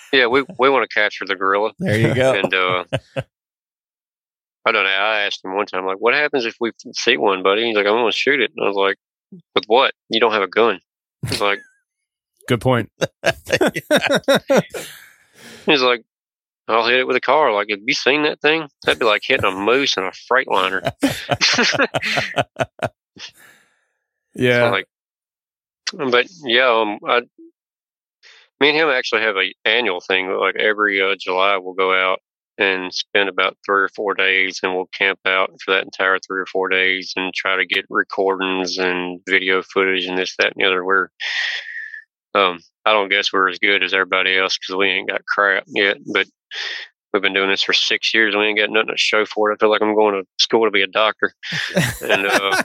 [0.12, 1.72] yeah, we we want to capture the gorilla.
[1.78, 2.32] There you go.
[2.34, 2.84] And uh,
[4.64, 4.90] I don't know.
[4.90, 7.86] I asked him one time, like, "What happens if we see one, buddy?" He's like,
[7.86, 8.96] "I'm going to shoot it." And I was like,
[9.54, 9.92] "With what?
[10.08, 10.78] You don't have a gun."
[11.28, 11.58] He's like,
[12.48, 12.90] Good point.
[15.66, 16.04] "He's like,
[16.68, 17.52] I'll hit it with a car.
[17.52, 18.68] Like, have you seen that thing?
[18.84, 20.92] That'd be like hitting a moose in a Freightliner."
[24.34, 24.70] Yeah.
[24.70, 24.86] like,
[25.92, 27.20] but yeah, um, I,
[28.60, 30.30] me and him actually have a annual thing.
[30.30, 32.20] Like every uh, July, we'll go out
[32.58, 36.40] and spend about three or four days, and we'll camp out for that entire three
[36.40, 40.62] or four days and try to get recordings and video footage and this, that, and
[40.62, 40.84] the other.
[40.84, 41.08] We're,
[42.34, 45.64] um, I don't guess we're as good as everybody else because we ain't got crap
[45.66, 46.26] yet, but.
[47.12, 48.34] We've been doing this for six years.
[48.34, 49.54] We ain't got nothing to show for it.
[49.54, 51.34] I feel like I'm going to school to be a doctor.
[52.00, 52.62] And uh,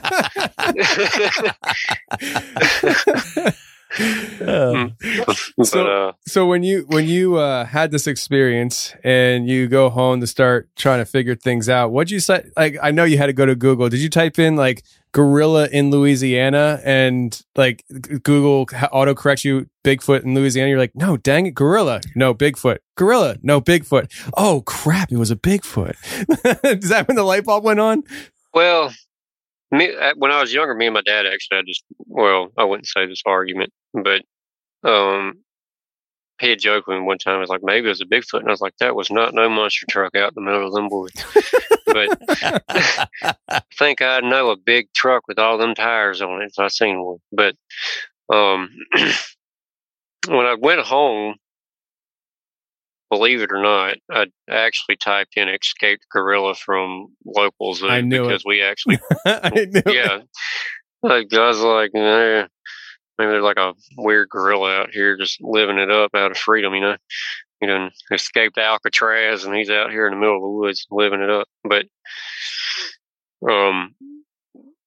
[3.96, 4.94] Mm.
[5.56, 9.88] but So- uh, So when you when you uh, had this experience and you go
[9.90, 12.44] home to start trying to figure things out, what'd you say?
[12.56, 13.88] Like, I know you had to go to Google.
[13.88, 17.84] Did you type in like gorilla in Louisiana and like
[18.22, 20.68] Google auto corrects you Bigfoot in Louisiana?
[20.68, 24.10] You're like, no, dang it, gorilla, no Bigfoot, gorilla, no Bigfoot.
[24.36, 25.94] Oh crap, it was a Bigfoot.
[26.82, 28.02] Is that when the light bulb went on?
[28.52, 28.92] Well,
[29.70, 32.64] me uh, when I was younger, me and my dad actually I just well, I
[32.64, 34.22] wouldn't say this argument, but
[34.84, 35.44] um,
[36.40, 37.36] he had joked with me one time.
[37.36, 39.34] I was like, maybe it was a Bigfoot, and I was like, that was not
[39.34, 41.24] no monster truck out in the middle of them woods.
[41.86, 42.18] but
[43.48, 46.68] I think I know a big truck with all them tires on it if I
[46.68, 47.18] seen one.
[47.32, 47.56] But
[48.32, 48.70] um,
[50.28, 51.36] when I went home,
[53.10, 58.24] believe it or not, I actually typed in "escaped gorilla" from local zoo I knew
[58.24, 58.28] it.
[58.28, 60.18] because we actually I knew yeah.
[61.02, 62.46] Like, I was like, eh,
[63.18, 66.74] maybe there's like a weird gorilla out here just living it up out of freedom,
[66.74, 66.96] you know.
[67.60, 71.20] You know, escaped Alcatraz and he's out here in the middle of the woods living
[71.20, 71.48] it up.
[71.64, 71.86] But
[73.48, 73.96] um,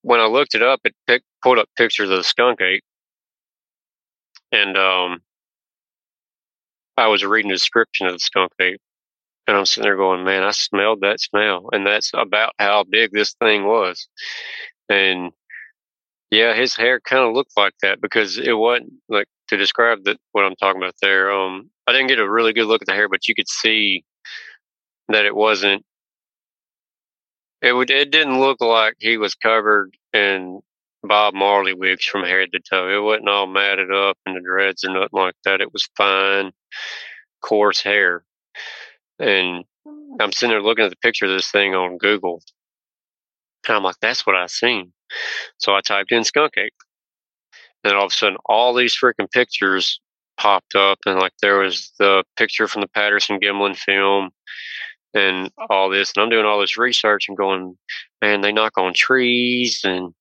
[0.02, 2.84] when I looked it up, it pic- pulled up pictures of the skunk ape,
[4.52, 5.20] and um,
[7.02, 8.80] I was reading the description of the skunk ape,
[9.48, 13.12] and I'm sitting there going, "Man, I smelled that smell," and that's about how big
[13.12, 14.08] this thing was,
[14.90, 15.32] and
[16.32, 20.18] yeah, his hair kind of looked like that because it wasn't like to describe that
[20.32, 21.32] what I'm talking about there.
[21.32, 24.04] Um, I didn't get a really good look at the hair, but you could see
[25.10, 25.84] that it wasn't.
[27.62, 27.90] It would.
[27.92, 30.62] It didn't look like he was covered in
[31.04, 32.90] Bob Marley wigs from head to toe.
[32.90, 35.62] It wasn't all matted up in the dreads or nothing like that.
[35.62, 36.52] It was fine,
[37.42, 38.24] coarse hair,
[39.20, 39.66] and
[40.20, 42.42] I'm sitting there looking at the picture of this thing on Google,
[43.68, 44.94] and I'm like, "That's what I seen."
[45.58, 46.74] So I typed in skunk ape.
[47.84, 50.00] And all of a sudden, all these freaking pictures
[50.38, 51.00] popped up.
[51.06, 54.30] And like there was the picture from the Patterson Gimlin film
[55.14, 56.14] and all this.
[56.16, 57.78] And I'm doing all this research and going,
[58.22, 60.14] man, they knock on trees and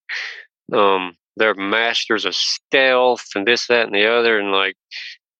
[0.73, 4.39] um, they're masters of stealth and this, that, and the other.
[4.39, 4.77] And like,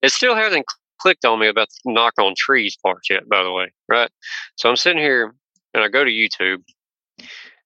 [0.03, 0.67] it still hasn't
[0.99, 3.73] clicked on me about the knock on trees part yet, by the way.
[3.89, 4.11] Right.
[4.57, 5.35] So I'm sitting here
[5.75, 6.63] and I go to YouTube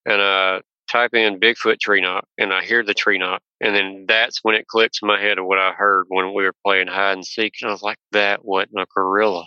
[0.06, 0.60] and I
[0.90, 3.42] type in Bigfoot tree knock and I hear the tree knock.
[3.60, 6.44] And then that's when it clicks in my head of what I heard when we
[6.44, 7.54] were playing hide and seek.
[7.60, 9.46] And I was like, that wasn't a gorilla.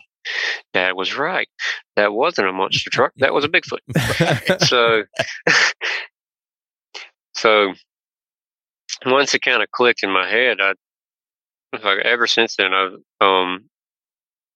[0.73, 1.47] Dad was right.
[1.95, 3.13] That wasn't a monster truck.
[3.17, 3.79] That was a Bigfoot.
[4.67, 5.03] so,
[7.35, 7.73] so
[9.05, 10.73] once it kind of clicked in my head, I,
[11.73, 13.69] like, ever since then, I've, um,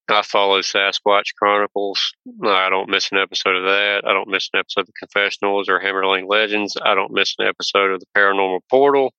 [0.09, 2.13] I follow Sasquatch Chronicles.
[2.43, 4.01] I don't miss an episode of that.
[4.05, 6.75] I don't miss an episode of the Confessionals or Hammerling Legends.
[6.81, 9.13] I don't miss an episode of the Paranormal Portal.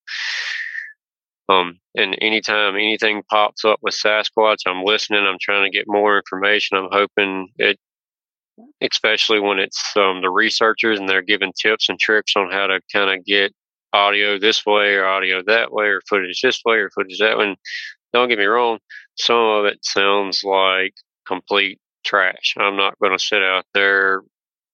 [1.48, 5.24] Um, and anytime anything pops up with Sasquatch, I'm listening.
[5.26, 6.76] I'm trying to get more information.
[6.76, 7.78] I'm hoping it,
[8.80, 12.80] especially when it's um, the researchers and they're giving tips and tricks on how to
[12.92, 13.52] kind of get
[13.92, 17.48] audio this way or audio that way or footage this way or footage that way.
[17.48, 17.56] And
[18.12, 18.78] don't get me wrong,
[19.16, 20.94] some of it sounds like
[21.26, 22.54] complete trash.
[22.58, 24.22] I'm not going to sit out there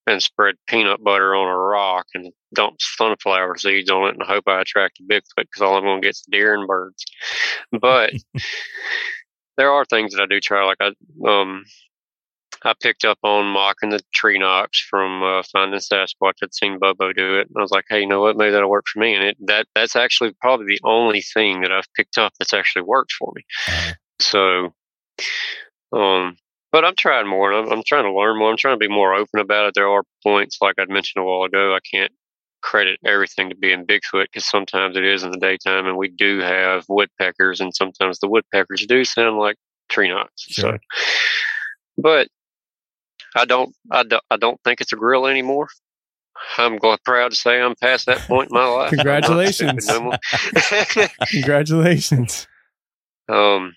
[0.07, 4.45] and spread peanut butter on a rock and dump sunflower seeds on it and hope
[4.47, 7.05] I attract a Bigfoot because all I'm going to get is deer and birds.
[7.79, 8.15] But
[9.59, 10.65] there are things that I do try.
[10.65, 10.93] Like I,
[11.29, 11.65] um,
[12.65, 16.35] I picked up on mocking the tree knocks from uh, Finding Sasquatch.
[16.43, 18.37] I'd seen Bobo do it, and I was like, "Hey, you know what?
[18.37, 21.73] Maybe that'll work for me." And it that that's actually probably the only thing that
[21.73, 23.43] I've picked up that's actually worked for me.
[24.21, 24.75] So,
[25.93, 26.37] um,
[26.73, 27.53] but I'm trying more.
[27.53, 28.51] I'm, I'm trying to learn more.
[28.51, 29.75] I'm trying to be more open about it.
[29.75, 32.13] There are points, like I'd mentioned a while ago, I can't
[32.61, 36.41] credit everything to being Bigfoot because sometimes it is in the daytime, and we do
[36.41, 39.57] have woodpeckers, and sometimes the woodpeckers do sound like
[39.89, 40.47] tree knocks.
[40.51, 40.77] So,
[41.97, 42.29] but
[43.37, 45.69] I don't, I don't, I don't think it's a grill anymore.
[46.57, 48.91] I'm proud to say I'm past that point in my life.
[48.91, 49.89] Congratulations.
[51.31, 52.47] Congratulations.
[53.29, 53.75] Um,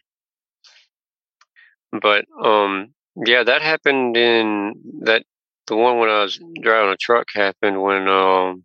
[1.91, 5.23] but um, yeah, that happened in that
[5.67, 8.63] the one when I was driving a truck happened when um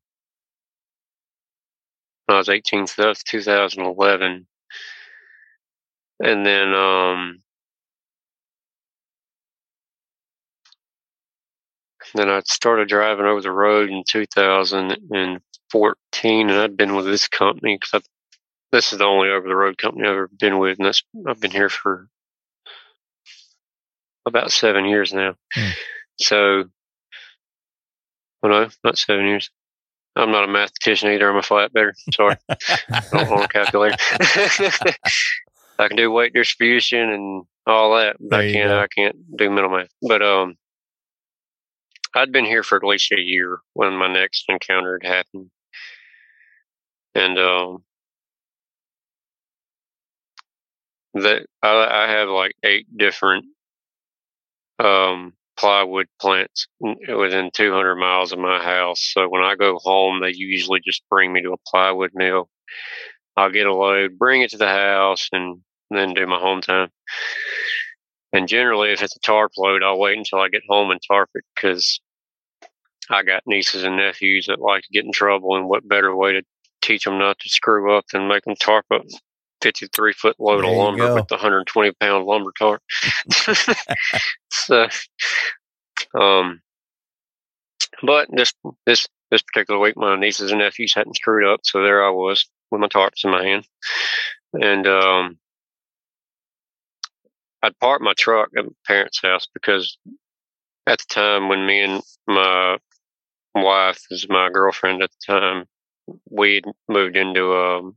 [2.27, 4.47] when I was 18, so that was 2011,
[6.21, 7.43] and then um
[12.15, 17.79] then I started driving over the road in 2014, and I'd been with this company
[17.81, 18.03] because
[18.73, 21.41] this is the only over the road company I've ever been with, and that's I've
[21.41, 22.09] been here for
[24.27, 25.35] about seven years now.
[26.19, 26.65] So,
[28.43, 29.51] well, no, not seven years.
[30.17, 31.29] I'm not a mathematician either.
[31.29, 31.93] I'm a flatbedder.
[32.15, 33.97] Sorry, I don't own a calculator.
[35.79, 38.73] I can do weight distribution and all that, but There I can't.
[38.73, 39.91] I can't do mental math.
[40.01, 40.57] But um,
[42.17, 45.51] I'd been here for at least a year when my next encounter had happened,
[47.15, 47.85] and um,
[51.15, 53.47] that I, I have like eight different
[54.79, 59.11] um plywood plants within 200 miles of my house.
[59.15, 62.51] So when I go home, they usually just bring me to a plywood mill.
[63.37, 66.91] I'll get a load, bring it to the house, and then do my home time.
[68.35, 71.31] And generally, if it's a tarp load, I'll wait until I get home and tarp
[71.35, 72.01] it because
[73.11, 75.57] I got nieces and nephews that like to get in trouble.
[75.57, 76.43] And what better way to
[76.83, 79.03] teach them not to screw up than make them tarp up
[79.63, 82.83] 53 foot load There of lumber with the 120 pound lumber tarp.
[84.51, 84.89] so,
[86.19, 86.61] um,
[88.03, 88.53] but this
[88.85, 92.49] this this particular week, my nieces and nephews hadn't screwed up, so there I was
[92.71, 93.67] with my tarps in my hand,
[94.53, 95.39] and um,
[97.63, 99.99] I'd parked my truck at my parents' house because
[100.87, 102.79] at the time when me and my
[103.63, 105.65] wife, is my girlfriend at the time,
[106.31, 107.97] we would moved into um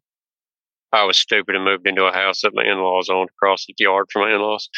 [0.92, 3.76] I was stupid and moved into a house that my in laws owned across the
[3.78, 4.70] yard from my in laws.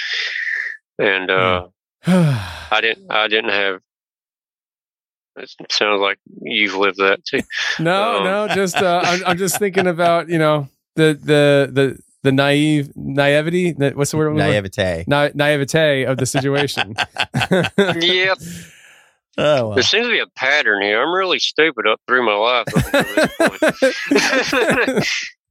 [1.00, 1.68] And uh
[2.06, 3.80] I didn't I didn't have
[5.38, 7.40] it sounds like you've lived that too.
[7.80, 12.00] No, Um, no, just uh, I'm, I'm just thinking about you know the the the
[12.24, 13.72] the naive naivety.
[13.72, 14.36] What's the word?
[14.36, 15.06] Naivete.
[15.08, 16.96] Na- naivete of the situation.
[17.96, 18.38] yep.
[19.38, 19.76] Oh, well.
[19.76, 21.02] There seems to be a pattern here.
[21.02, 22.66] I'm really stupid up through my life.
[22.76, 25.36] up until this.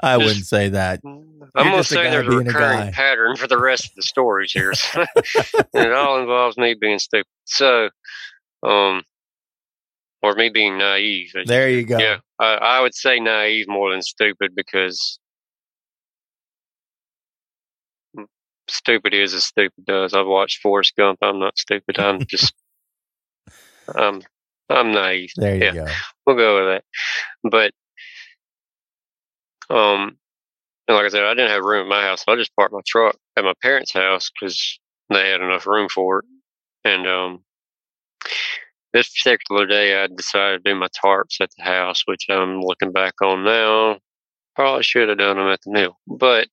[0.00, 1.00] I wouldn't say that.
[1.04, 3.94] I'm gonna just a say there's a being a recurring pattern for the rest of
[3.96, 4.72] the stories here.
[4.94, 5.08] and
[5.74, 7.26] it all involves me being stupid.
[7.44, 7.90] So,
[8.62, 9.02] um,
[10.22, 11.32] or me being naive.
[11.46, 11.98] There you go.
[11.98, 15.18] Yeah, I, I would say naive more than stupid because
[18.70, 20.14] stupid is as stupid does.
[20.14, 21.18] I've watched Forrest Gump.
[21.22, 21.98] I'm not stupid.
[21.98, 22.54] I'm just,
[23.94, 24.22] I'm,
[24.68, 25.30] I'm naive.
[25.36, 25.86] There you yeah, go.
[26.26, 26.84] we'll go with that.
[27.50, 27.72] But,
[29.74, 30.18] um,
[30.86, 32.72] and like I said, I didn't have room at my house, so I just parked
[32.72, 34.78] my truck at my parents' house because
[35.10, 36.24] they had enough room for it.
[36.84, 37.44] And um,
[38.92, 42.92] this particular day, I decided to do my tarps at the house, which I'm looking
[42.92, 43.98] back on now.
[44.56, 46.48] Probably should have done them at the mill, but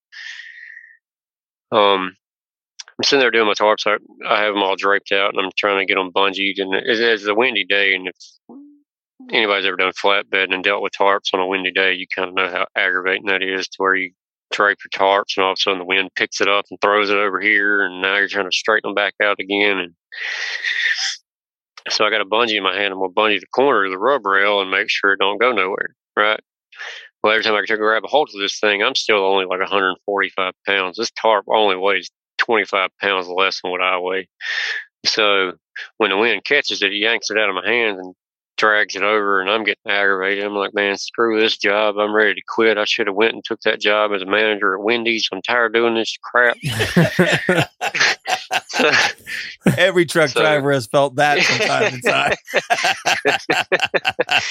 [1.75, 2.15] um,
[2.97, 3.85] I'm sitting there doing my tarps.
[3.85, 3.97] I,
[4.27, 6.59] I have them all draped out, and I'm trying to get them bungeed.
[6.59, 8.15] And it, it's a windy day, and if
[9.31, 12.35] anybody's ever done flatbed and dealt with tarps on a windy day, you kind of
[12.35, 13.67] know how aggravating that is.
[13.67, 14.11] To where you
[14.51, 17.09] drape your tarps, and all of a sudden the wind picks it up and throws
[17.09, 19.77] it over here, and now you're trying to straighten them back out again.
[19.77, 19.93] And
[21.89, 22.93] so I got a bungee in my hand.
[22.93, 25.51] I'm gonna bungee the corner of the rub rail and make sure it don't go
[25.51, 25.95] nowhere.
[26.15, 26.39] Right.
[27.25, 29.45] Well, every time I try to grab a hold of this thing, I'm still only
[29.45, 30.97] like 145 pounds.
[30.97, 34.29] This tarp only weighs 25 pounds less than what I weigh.
[35.07, 35.53] So
[35.97, 38.13] when the wind catches it, it yanks it out of my hands and
[38.59, 40.43] drags it over, and I'm getting aggravated.
[40.43, 41.97] I'm like, man, screw this job.
[41.97, 42.77] I'm ready to quit.
[42.77, 45.27] I should have went and took that job as a manager at Wendy's.
[45.31, 46.57] I'm tired of doing this crap.
[49.79, 52.01] Every truck So- driver has felt that from time to
[54.29, 54.41] time.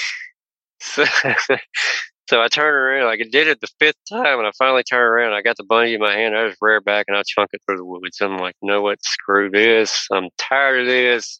[0.81, 1.05] so,
[2.27, 5.01] so I turn around, like I did it the fifth time, and I finally turn
[5.01, 5.33] around.
[5.33, 6.35] I got the bungee in my hand.
[6.35, 8.19] I just rear back and I chunk it through the woods.
[8.19, 9.03] I'm like, you know what?
[9.03, 10.07] Screw this.
[10.11, 11.39] I'm tired of this.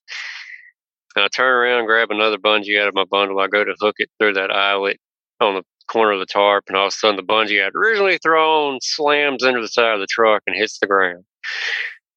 [1.16, 3.40] And I turn around, grab another bungee out of my bundle.
[3.40, 5.00] I go to hook it through that eyelet
[5.40, 8.20] on the corner of the tarp, and all of a sudden the bungee I'd originally
[8.20, 11.24] thrown slams into the side of the truck and hits the ground.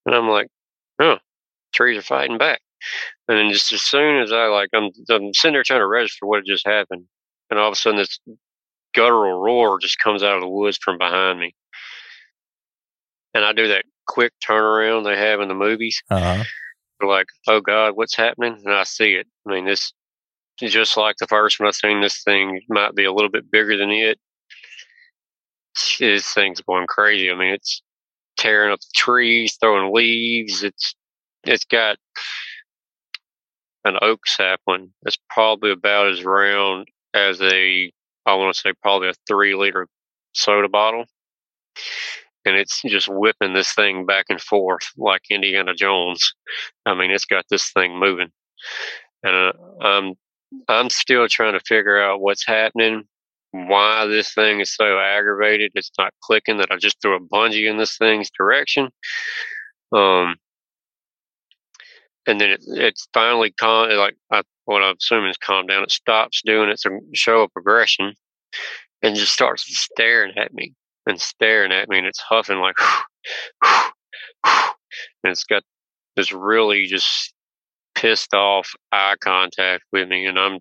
[0.04, 0.48] And I'm like,
[1.00, 1.18] huh,
[1.72, 2.60] trees are fighting back.
[3.28, 6.26] And then just as soon as I like, I'm, I'm sitting there trying to register
[6.26, 7.04] what had just happened,
[7.50, 8.18] and all of a sudden this
[8.94, 11.54] guttural roar just comes out of the woods from behind me.
[13.34, 16.02] And I do that quick turnaround they have in the movies.
[16.10, 16.44] Uh-huh.
[17.00, 18.60] Like, oh God, what's happening?
[18.64, 19.26] And I see it.
[19.46, 19.92] I mean, this
[20.60, 23.50] is just like the first one I seen this thing might be a little bit
[23.50, 24.18] bigger than it.
[26.00, 27.30] This thing's going crazy.
[27.30, 27.82] I mean, it's
[28.36, 30.64] tearing up the trees, throwing leaves.
[30.64, 30.94] It's
[31.44, 31.98] it's got
[33.84, 37.92] an oak sapling that's probably about as round as a
[38.28, 39.88] I want to say probably a three liter
[40.34, 41.06] soda bottle.
[42.44, 46.34] And it's just whipping this thing back and forth like Indiana Jones.
[46.86, 48.28] I mean, it's got this thing moving,
[49.22, 49.52] and uh,
[49.84, 50.14] I'm
[50.68, 53.04] I'm still trying to figure out what's happening,
[53.50, 55.72] why this thing is so aggravated.
[55.74, 58.88] It's not clicking that I just threw a bungee in this thing's direction.
[59.92, 60.36] Um,
[62.26, 65.82] and then it, it's finally con like I what I'm assuming is calmed down.
[65.82, 68.12] It stops doing its show of progression
[69.02, 70.74] and just starts staring at me
[71.06, 72.76] and staring at me, and it's huffing like,
[73.64, 74.72] and
[75.24, 75.62] it's got
[76.16, 77.32] this really just
[77.94, 80.58] pissed off eye contact with me, and I'm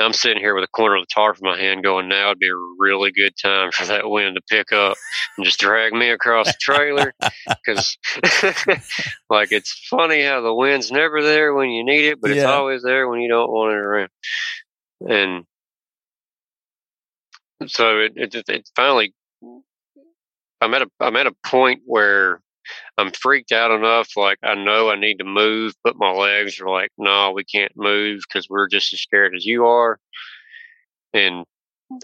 [0.00, 2.38] I'm sitting here with a corner of the tarp in my hand going, now would
[2.38, 4.96] be a really good time for that wind to pick up
[5.36, 7.14] and just drag me across the trailer.
[7.66, 7.98] Cause
[9.30, 12.82] like, it's funny how the wind's never there when you need it, but it's always
[12.82, 14.10] there when you don't want it around.
[15.08, 15.44] And
[17.66, 19.14] so it, it, it finally,
[20.60, 22.40] I'm at a, I'm at a point where
[22.96, 24.16] I'm freaked out enough.
[24.16, 27.72] Like I know I need to move, but my legs are like, no, we can't
[27.76, 29.98] move because we're just as scared as you are.
[31.12, 31.44] And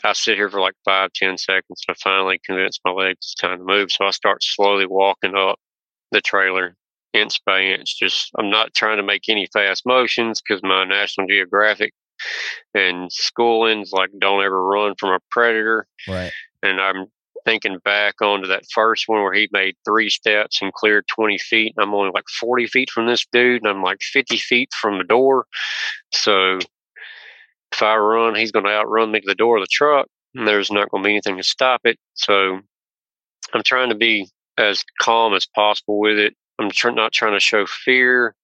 [0.03, 3.35] I sit here for like five, ten seconds, and I finally convince my legs it's
[3.35, 3.93] time to move.
[3.93, 5.59] So I start slowly walking up
[6.11, 6.77] the trailer
[7.13, 7.99] inch by inch.
[7.99, 11.93] Just I'm not trying to make any fast motions because my National Geographic
[12.75, 16.33] and schooling's like don't ever run from a predator Right.
[16.63, 17.07] and I'm
[17.45, 21.75] thinking back onto that first one where he made three steps and cleared 20 feet.
[21.79, 25.05] I'm only like 40 feet from this dude, and I'm like 50 feet from the
[25.05, 25.47] door.
[26.13, 26.59] So
[27.73, 30.47] if I run, he's going to outrun me to the door of the truck, and
[30.47, 31.99] there's not going to be anything to stop it.
[32.15, 32.61] So
[33.53, 36.35] I'm trying to be as calm as possible with it.
[36.59, 38.35] I'm tr- not trying to show fear,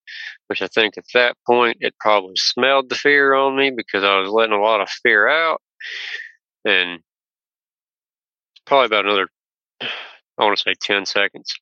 [0.49, 4.19] which I think at that point it probably smelled the fear on me because I
[4.19, 5.63] was letting a lot of fear out.
[6.65, 7.01] And
[8.71, 9.29] probably about another,
[9.81, 11.53] I want to say 10 seconds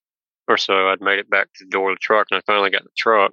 [0.47, 2.69] or so, I'd made it back to the door of the truck and I finally
[2.69, 3.33] got the truck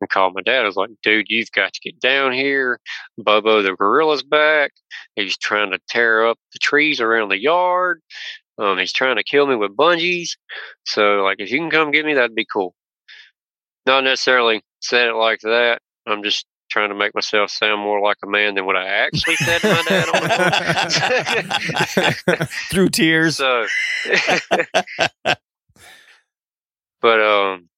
[0.00, 0.62] and called my dad.
[0.62, 2.80] I was like, dude, you've got to get down here.
[3.16, 4.72] Bobo the gorilla's back.
[5.14, 8.00] He's trying to tear up the trees around the yard.
[8.58, 10.30] Um, he's trying to kill me with bungees.
[10.84, 12.74] So, like, if you can come get me, that'd be cool.
[13.86, 15.78] Not necessarily said it like that.
[16.08, 19.36] I'm just trying to make myself sound more like a man than what I actually
[19.36, 20.22] said to my dad on
[22.36, 22.48] the.
[22.70, 23.36] Through tears.
[23.36, 23.66] So,
[27.00, 27.68] but um,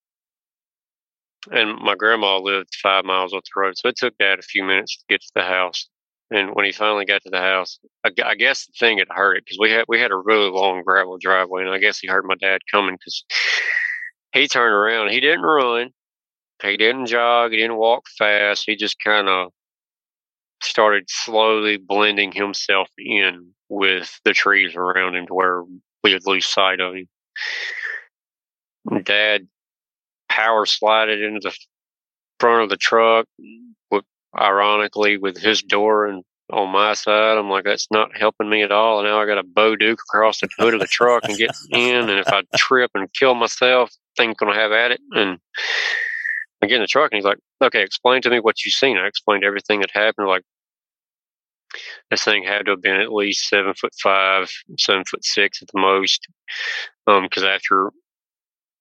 [1.50, 4.62] and my grandma lived five miles up the road, so it took Dad a few
[4.64, 5.88] minutes to get to the house.
[6.32, 9.36] And when he finally got to the house, I, I guess the thing had hurt
[9.38, 12.06] it because we had we had a really long gravel driveway, and I guess he
[12.08, 13.24] heard my dad coming because
[14.32, 15.10] he turned around.
[15.10, 15.90] He didn't run,
[16.62, 18.64] he didn't jog, he didn't walk fast.
[18.66, 19.50] He just kind of
[20.62, 25.62] started slowly blending himself in with the trees around him to where
[26.02, 27.08] we would lose sight of him.
[29.04, 29.46] Dad
[30.28, 31.56] power slided into the
[32.38, 33.26] front of the truck,
[33.90, 34.04] with,
[34.38, 37.38] ironically, with his door and on my side.
[37.38, 38.98] I'm like, that's not helping me at all.
[38.98, 41.50] And now I got a Bo Duke across the hood of the truck and get
[41.70, 42.08] in.
[42.08, 45.00] And if I trip and kill myself, thing's gonna have at it.
[45.12, 45.38] And
[46.62, 48.98] I get in the truck and he's like, okay, explain to me what you've seen.
[48.98, 50.28] I explained everything that happened.
[50.28, 50.42] Like,
[52.10, 55.68] this thing had to have been at least seven foot five, seven foot six at
[55.72, 56.26] the most.
[57.06, 57.90] Um, because after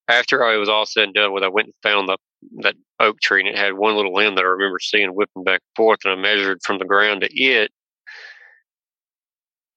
[0.08, 2.18] after I was all said and done with, I went and found the
[2.62, 5.62] that oak tree, and it had one little limb that I remember seeing whipping back
[5.62, 7.72] and forth, and I measured from the ground to it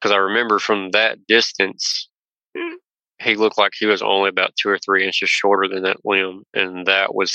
[0.01, 2.09] because I remember from that distance,
[3.21, 6.43] he looked like he was only about two or three inches shorter than that limb,
[6.55, 7.33] and that was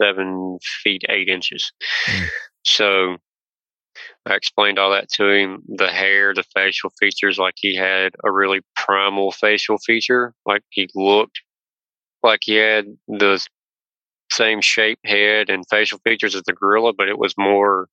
[0.00, 1.72] seven feet eight inches.
[2.06, 2.28] Mm.
[2.64, 3.16] So
[4.26, 5.62] I explained all that to him.
[5.68, 10.34] The hair, the facial features, like he had a really primal facial feature.
[10.44, 11.40] Like he looked
[12.22, 13.44] like he had the
[14.30, 17.88] same shape, head, and facial features as the gorilla, but it was more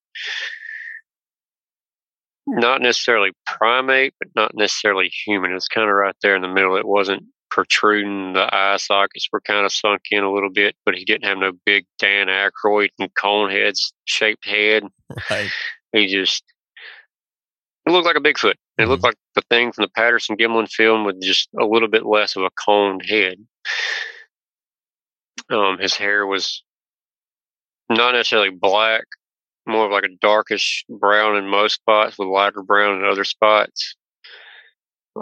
[2.45, 5.51] not necessarily primate, but not necessarily human.
[5.51, 6.75] It was kind of right there in the middle.
[6.75, 7.23] It wasn't
[7.53, 8.33] protruding.
[8.33, 11.37] The eye sockets were kind of sunk in a little bit, but he didn't have
[11.37, 14.83] no big Dan Aykroyd and Coneheads shaped head.
[15.29, 15.51] Right.
[15.91, 16.43] He just
[17.85, 18.55] it looked like a Bigfoot.
[18.79, 22.07] It looked like the thing from the Patterson Gimlin film with just a little bit
[22.07, 23.37] less of a coned head.
[25.51, 26.63] Um, his hair was
[27.91, 29.03] not necessarily black,
[29.67, 33.95] more of like a darkish brown in most spots with lighter brown in other spots.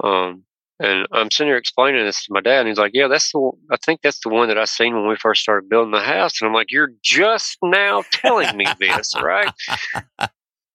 [0.01, 0.45] Um,
[0.81, 3.51] and I'm sitting here explaining this to my dad, and he's like, "Yeah, that's the.
[3.69, 6.41] I think that's the one that I seen when we first started building the house."
[6.41, 9.51] And I'm like, "You're just now telling me this, right?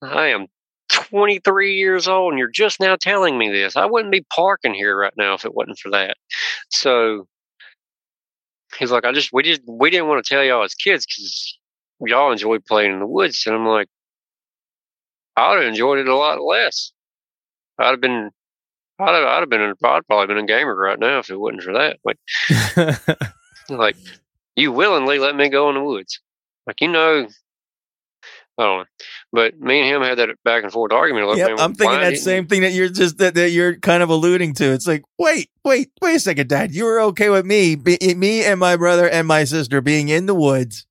[0.02, 0.46] I am
[0.90, 3.76] 23 years old, and you're just now telling me this.
[3.76, 6.16] I wouldn't be parking here right now if it wasn't for that."
[6.70, 7.26] So
[8.78, 11.59] he's like, "I just we just we didn't want to tell y'all as kids because
[12.00, 13.88] y'all enjoy playing in the woods," and I'm like,
[15.36, 16.92] "I would have enjoyed it a lot less.
[17.78, 18.30] I'd have been."
[18.99, 21.36] I'd have, I'd have been, a, I'd probably been a gamer right now if it
[21.36, 21.99] wasn't for that.
[22.05, 22.18] Like,
[23.68, 23.97] like
[24.55, 26.20] you willingly let me go in the woods.
[26.66, 27.28] Like, you know,
[28.59, 28.84] I don't know.
[29.32, 31.28] But me and him had that back and forth argument.
[31.28, 34.03] Like, Yep, man, I'm thinking that same thing that you're just that, that you're kind
[34.03, 34.72] of alluding to.
[34.72, 36.72] It's like, wait, wait, wait a second, Dad.
[36.74, 40.24] You were okay with me, be, me and my brother and my sister being in
[40.24, 40.86] the woods,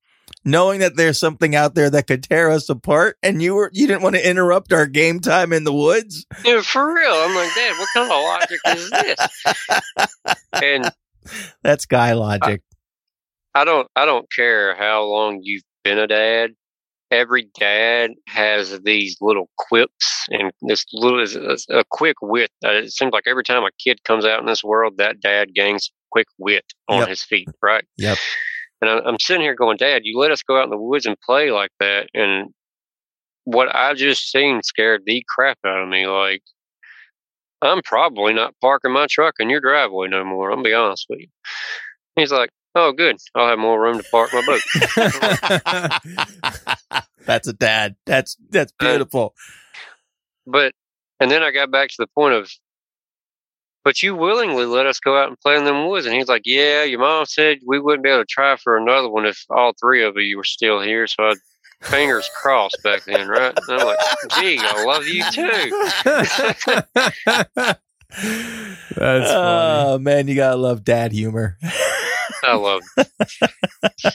[0.46, 3.88] knowing that there's something out there that could tear us apart, and you were you
[3.88, 6.26] didn't want to interrupt our game time in the woods.
[6.46, 7.12] Yeah, for real.
[7.12, 10.08] I'm like, Dad, what kind of logic is this?
[10.64, 10.92] And
[11.64, 12.62] That's guy logic.
[13.54, 16.52] I don't I don't care how long you've been a dad.
[17.12, 21.36] Every dad has these little quips and this little is
[21.70, 22.50] a quick wit.
[22.66, 25.54] Uh, it seems like every time a kid comes out in this world, that dad
[25.54, 27.08] gains quick wit on Yep.
[27.10, 27.86] his feet, right?
[27.98, 28.18] Yep.
[28.86, 31.20] And I'm sitting here going, Dad, you let us go out in the woods and
[31.22, 32.50] play like that, and
[33.44, 36.08] what I just seen scared the crap out of me.
[36.08, 36.42] Like,
[37.62, 40.50] I'm probably not parking my truck in your driveway no more.
[40.50, 41.28] I'm gonna be honest with you.
[42.16, 43.16] He's like, Oh, good.
[43.34, 44.62] I'll have more room to park my boat.
[47.26, 47.96] That's a dad.
[48.06, 49.34] That's that's beautiful.
[50.46, 50.74] But
[51.22, 52.52] and then I got back to the point of,
[53.86, 56.42] but you willingly let us go out and play in them woods, and he's like,
[56.44, 59.74] "Yeah, your mom said we wouldn't be able to try for another one if all
[59.80, 61.36] three of you were still here." So I
[61.82, 63.54] fingers crossed back then, right?
[63.56, 64.00] And I'm like,
[64.40, 65.72] "Gee, I love you too."
[68.96, 71.58] That's oh man, you gotta love dad humor.
[72.46, 72.82] I love.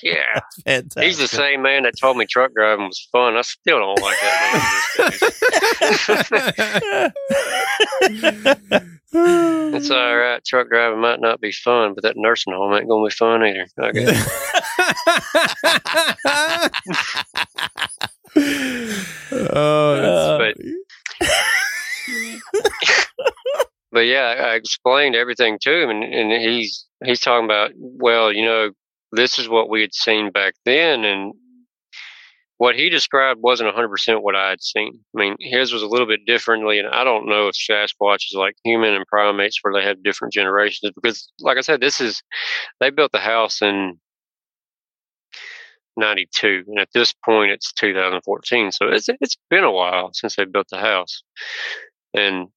[0.03, 1.03] Yeah, Fantastic.
[1.05, 3.37] he's the same man that told me truck driving was fun.
[3.37, 5.63] I still don't like that
[9.13, 9.75] man.
[9.75, 10.45] It's all right.
[10.45, 13.67] Truck driving might not be fun, but that nursing home ain't gonna be fun either.
[13.93, 14.29] Guess.
[19.33, 20.57] oh, but
[23.93, 28.45] but yeah, I explained everything to him, and, and he's he's talking about, well, you
[28.45, 28.71] know,
[29.13, 31.35] this is what we had seen back then, and
[32.59, 35.01] what he described wasn't 100% what I had seen.
[35.17, 38.35] I mean, his was a little bit differently, and I don't know if Sasquatch is
[38.35, 42.23] like human and primates where they have different generations, because, like I said, this is,
[42.79, 43.99] they built the house in
[45.97, 50.45] 92, and at this point it's 2014, so it's it's been a while since they
[50.45, 51.23] built the house,
[52.15, 52.49] and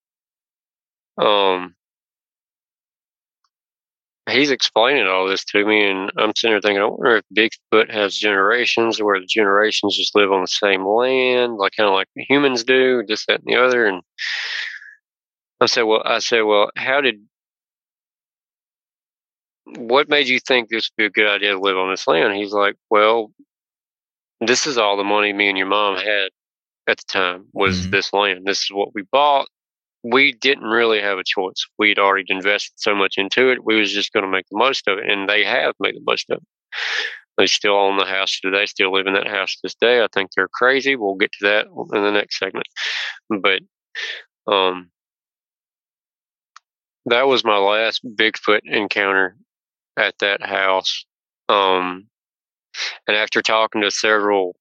[1.18, 1.76] um,
[4.30, 7.26] he's explaining all this to me, and I'm sitting there thinking, I wonder if
[7.72, 11.94] Bigfoot has generations, where the generations just live on the same land, like kind of
[11.94, 13.86] like humans do, this, that, and the other.
[13.86, 14.02] And
[15.62, 17.16] I said, well, I said, well, how did,
[19.78, 22.36] what made you think this would be a good idea to live on this land?
[22.36, 23.32] He's like, well,
[24.42, 26.30] this is all the money me and your mom had
[26.88, 28.46] at the time was this land.
[28.46, 29.48] This is what we bought
[30.04, 31.66] we didn't really have a choice.
[31.80, 33.64] We'd already invested so much into it.
[33.64, 36.04] We was just going to make the most of it, and they have made the
[36.06, 36.44] most of it.
[37.38, 38.66] They still own the house today.
[38.66, 40.04] Still live in that house this day.
[40.04, 40.96] I think they're crazy.
[40.96, 42.68] We'll get to that in the next segment.
[43.30, 43.62] But
[44.52, 44.92] um,
[47.06, 49.36] that was my last Bigfoot encounter
[49.98, 51.06] at that house.
[51.50, 52.08] Um,
[53.08, 54.56] and after talking to several,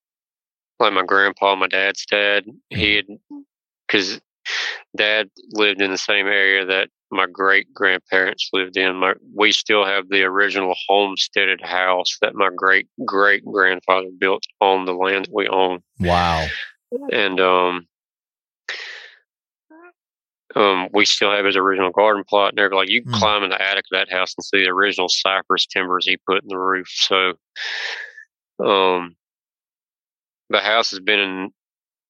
[0.78, 3.06] like my grandpa, my dad's dad, he had
[3.86, 4.20] because
[4.96, 8.96] dad lived in the same area that my great grandparents lived in.
[8.96, 14.86] My, we still have the original homesteaded house that my great great grandfather built on
[14.86, 15.80] the land that we own.
[16.00, 16.46] Wow.
[17.10, 17.86] And um,
[20.54, 22.78] um, we still have his original garden plot and everything.
[22.78, 25.66] Like you can climb in the attic of that house and see the original cypress
[25.66, 26.88] timbers he put in the roof.
[26.88, 27.32] So,
[28.64, 29.16] um,
[30.50, 31.50] the house has been in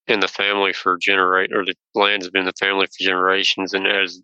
[0.09, 3.73] in the family for generate or the land has been in the family for generations
[3.73, 4.21] and as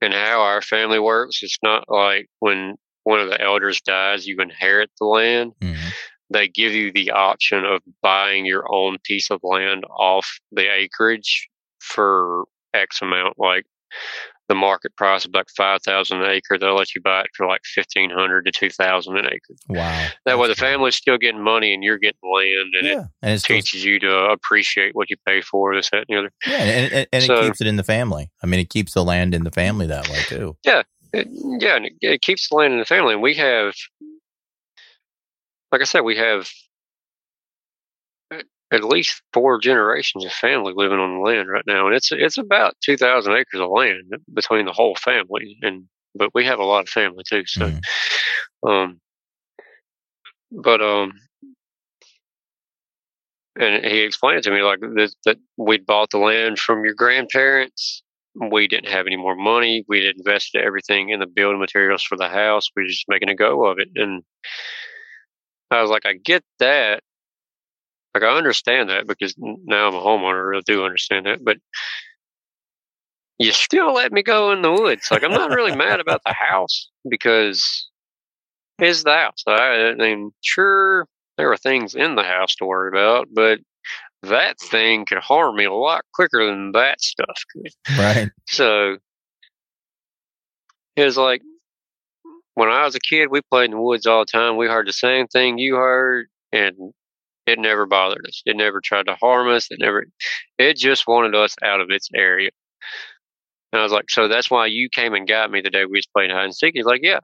[0.00, 4.38] and how our family works it's not like when one of the elders dies you
[4.40, 5.52] inherit the land.
[5.60, 5.88] Mm-hmm.
[6.30, 11.48] They give you the option of buying your own piece of land off the acreage
[11.80, 13.66] for x amount like
[14.48, 17.62] the market price of like 5000 an acre they'll let you buy it for like
[17.76, 20.08] 1500 to 2000 an acre Wow.
[20.26, 23.00] that way the family's still getting money and you're getting land and Yeah.
[23.00, 26.16] it And still- teaches you to appreciate what you pay for this that and the
[26.18, 28.30] other Yeah, and, and, and So- it keeps it in the family.
[28.42, 30.56] I mean, it keeps the land in the family that way too.
[30.64, 30.82] Yeah,
[31.12, 33.14] it, yeah, and it, it keeps the land in the family.
[33.14, 33.74] And we have,
[35.70, 36.48] like I said, we have
[38.72, 42.38] at- least four generations of family living on the land right now, and it's it's
[42.38, 45.58] about two thousand acres of land between the whole family.
[45.62, 45.84] And
[46.14, 47.70] but we have a lot of family too, so
[48.66, 49.00] um,
[50.50, 51.12] but um.
[53.54, 56.94] And he explained it to me like that, that we'd bought the land from your
[56.94, 58.02] grandparents
[58.34, 59.84] we didn't have any more money.
[59.88, 62.70] We had invested everything in the building materials for the house.
[62.74, 63.88] We were just making a go of it.
[63.94, 64.22] And
[65.70, 67.02] I was like, I get that.
[68.14, 70.56] Like I understand that because now I'm a homeowner.
[70.56, 71.56] I do understand that, but
[73.38, 75.08] you still let me go in the woods.
[75.10, 77.88] Like I'm not really mad about the house because
[78.78, 79.42] it's the house.
[79.46, 81.06] I, I mean, sure,
[81.38, 83.60] there were things in the house to worry about, but
[84.22, 87.72] that thing could harm me a lot quicker than that stuff could.
[87.98, 88.30] Right.
[88.46, 88.98] So
[90.96, 91.42] it was like
[92.54, 94.56] when I was a kid, we played in the woods all the time.
[94.56, 96.92] We heard the same thing you heard, and
[97.46, 98.42] it never bothered us.
[98.46, 99.68] It never tried to harm us.
[99.70, 100.06] It never.
[100.58, 102.50] It just wanted us out of its area.
[103.72, 105.98] And I was like, so that's why you came and got me the day we
[105.98, 106.72] was playing hide and seek.
[106.74, 107.20] He's like, yeah,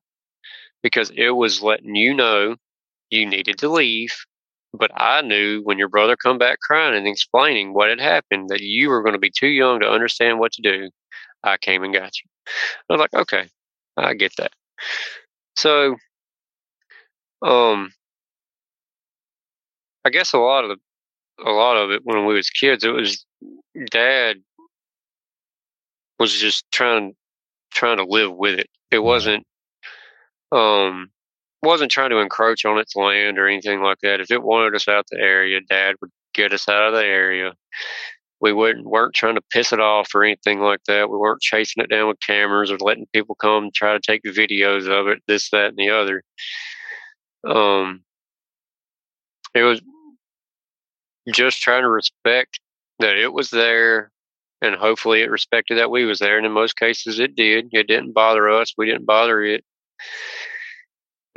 [0.82, 2.56] because it was letting you know
[3.10, 4.14] you needed to leave.
[4.74, 8.60] But I knew when your brother come back crying and explaining what had happened that
[8.60, 10.90] you were going to be too young to understand what to do.
[11.42, 12.28] I came and got you.
[12.90, 13.48] I was like, okay,
[13.96, 14.52] I get that.
[15.56, 15.96] So,
[17.42, 17.92] um,
[20.04, 22.90] I guess a lot of the, a lot of it when we was kids, it
[22.90, 23.24] was
[23.90, 24.38] dad
[26.18, 27.14] was just trying
[27.72, 28.68] trying to live with it.
[28.90, 29.44] It wasn't
[30.52, 31.10] um
[31.62, 34.20] wasn't trying to encroach on its land or anything like that.
[34.20, 37.52] If it wanted us out the area, dad would get us out of the area.
[38.40, 41.10] We wouldn't weren't trying to piss it off or anything like that.
[41.10, 44.22] We weren't chasing it down with cameras or letting people come and try to take
[44.22, 46.22] videos of it, this, that, and the other.
[47.44, 48.04] Um
[49.54, 49.80] it was
[51.32, 52.60] just trying to respect
[52.98, 54.10] that it was there
[54.60, 57.68] and hopefully it respected that we was there and in most cases it did.
[57.72, 58.74] It didn't bother us.
[58.76, 59.64] We didn't bother it.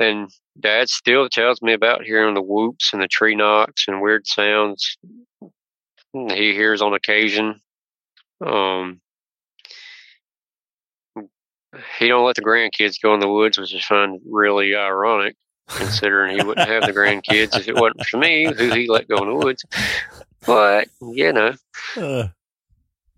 [0.00, 0.28] And
[0.58, 4.96] dad still tells me about hearing the whoops and the tree knocks and weird sounds
[6.12, 7.60] he hears on occasion.
[8.44, 9.00] Um
[11.98, 15.36] he don't let the grandkids go in the woods which i find really ironic
[15.68, 19.18] considering he wouldn't have the grandkids if it wasn't for me who he let go
[19.18, 19.64] in the woods
[20.44, 21.52] but you know
[21.96, 22.28] Uh,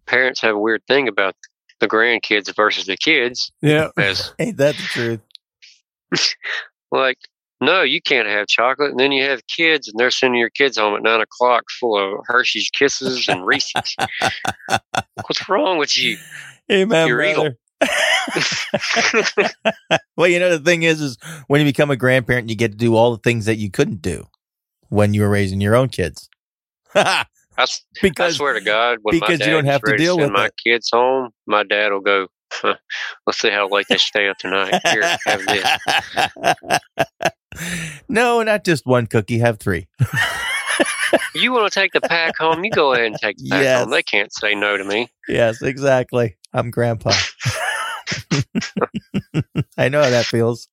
[0.07, 1.35] parents have a weird thing about
[1.81, 3.53] the grandkids versus the kids.
[3.61, 3.89] Yeah.
[3.97, 5.21] As ain't that the truth?
[6.93, 7.19] like,
[7.61, 8.91] no, you can't have chocolate.
[8.91, 11.97] And then you have kids, and they're sending your kids home at nine o'clock full
[11.97, 13.97] of Hershey's Kisses and Reese's.
[15.27, 16.19] What's wrong with you?
[16.71, 17.51] Amen, You're evil.
[20.17, 21.19] well, you know the thing is, is
[21.49, 24.03] when you become a grandparent, you get to do all the things that you couldn't
[24.03, 24.27] do
[24.89, 26.29] when you were raising your own kids.
[28.03, 30.33] Because- I swear to God, when my because you dad don't have to deal with
[30.33, 30.55] my it.
[30.57, 32.27] kids home, my dad will go.
[32.53, 32.75] "Huh,
[33.29, 34.81] Let's see how late they stay up tonight.
[34.85, 36.81] Here, have this.
[38.09, 39.39] no, not just one cookie.
[39.39, 39.87] Have three.
[41.37, 42.65] You want to take the pack home?
[42.65, 43.81] You go ahead and take the pack Yes.
[43.83, 43.91] home.
[43.91, 45.13] They can't say no to me.
[45.29, 46.37] Yes, exactly.
[46.53, 47.13] I'm grandpa.
[49.77, 50.69] I know how that feels.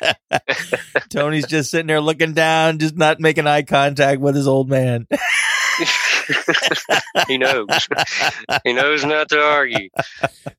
[1.10, 5.06] Tony's just sitting there looking down, just not making eye contact with his old man.
[7.28, 7.66] he knows.
[8.64, 9.88] he knows not to argue.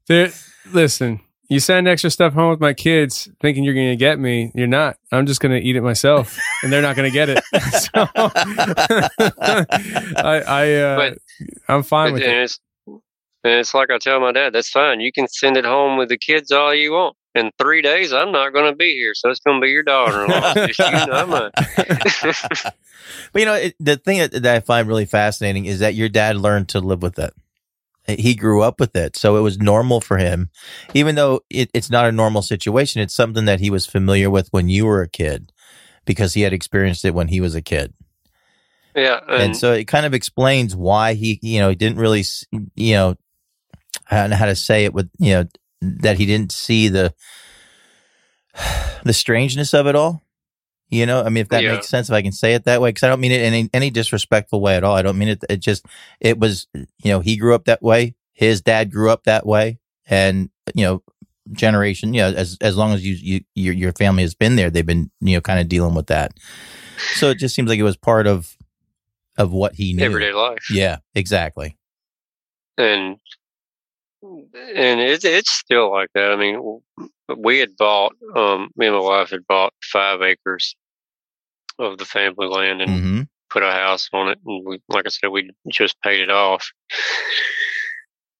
[0.07, 0.32] There,
[0.72, 4.52] listen, you send extra stuff home with my kids thinking you're going to get me.
[4.56, 4.98] You're not.
[5.11, 7.44] I'm just going to eat it myself, and they're not going to get it.
[7.44, 7.90] so,
[10.18, 11.18] I, I, uh, But-
[11.68, 12.60] I'm fine But with it.
[13.44, 15.02] It's, and it's like I tell my dad, that's fine.
[15.02, 17.15] You can send it home with the kids all you want.
[17.36, 19.84] In three days, I'm not going to be here, so it's going to be your
[19.88, 21.52] you know, mine.
[23.34, 26.10] But you know, it, the thing that, that I find really fascinating is that your
[26.10, 27.34] dad learned to live with it.
[28.07, 30.49] He grew up with it, so it was normal for him,
[30.94, 33.02] even though it, it's not a normal situation.
[33.02, 35.52] It's something that he was familiar with when you were a kid,
[36.06, 37.94] because he had experienced it when he was a kid,
[38.95, 42.24] yeah, and, and, so it kind of explains why he, you know, he didn't really,
[42.76, 43.15] you know,
[44.09, 45.45] I don't know how to say it with, you know,
[45.81, 47.13] that he didn't see the
[49.03, 50.21] the strangeness of it all.
[50.89, 51.71] You know, I mean, if that Yeah.
[51.73, 53.53] makes sense, if I can say it that way, because I don't mean it in
[53.53, 54.95] any, any disrespectful way at all.
[54.95, 55.43] I don't mean it.
[55.49, 55.85] It just,
[56.19, 58.13] it was, you know, he grew up that way.
[58.34, 61.03] His dad grew up that way, and you know,
[61.51, 64.69] generation, you know, as as long as you you your your family has been there,
[64.69, 66.34] they've been you know kind of dealing with that.
[67.13, 68.55] So it just seems like it was part of
[69.38, 70.03] of what he knew.
[70.03, 70.69] everyday life.
[70.71, 71.77] Yeah, exactly.
[72.77, 73.17] and
[74.24, 76.32] and it, it's still like that.
[76.32, 76.82] I mean,
[77.38, 80.76] we had bought, um, me and my wife had bought five acres
[81.80, 84.40] of the family land and hmm put a house on it.
[84.45, 86.72] And we, like I said, we just paid it off.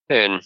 [0.10, 0.42] And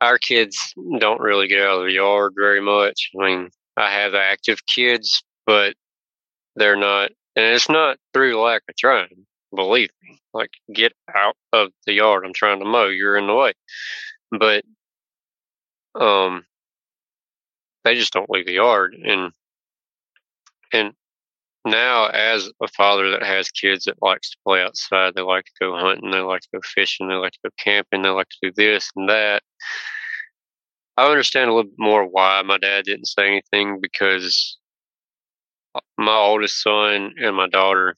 [0.00, 3.10] our kids don't really get out of the yard very much.
[3.20, 5.74] I mean, I have active kids, but
[6.56, 9.26] they're not, and it's not through lack of trying.
[9.54, 12.24] Believe me, like get out of the yard.
[12.24, 12.86] I'm trying to mow.
[12.86, 13.52] You're in the way.
[14.30, 14.64] But,
[15.94, 16.44] um,
[17.84, 18.94] they just don't leave the yard.
[18.94, 19.32] And,
[20.72, 20.92] and
[21.64, 25.52] now as a father that has kids that likes to play outside, they like to
[25.60, 28.50] go hunting, they like to go fishing, they like to go camping, they like to
[28.50, 29.42] do this and that.
[30.96, 34.58] I understand a little bit more why my dad didn't say anything because
[35.96, 37.96] my oldest son and my daughter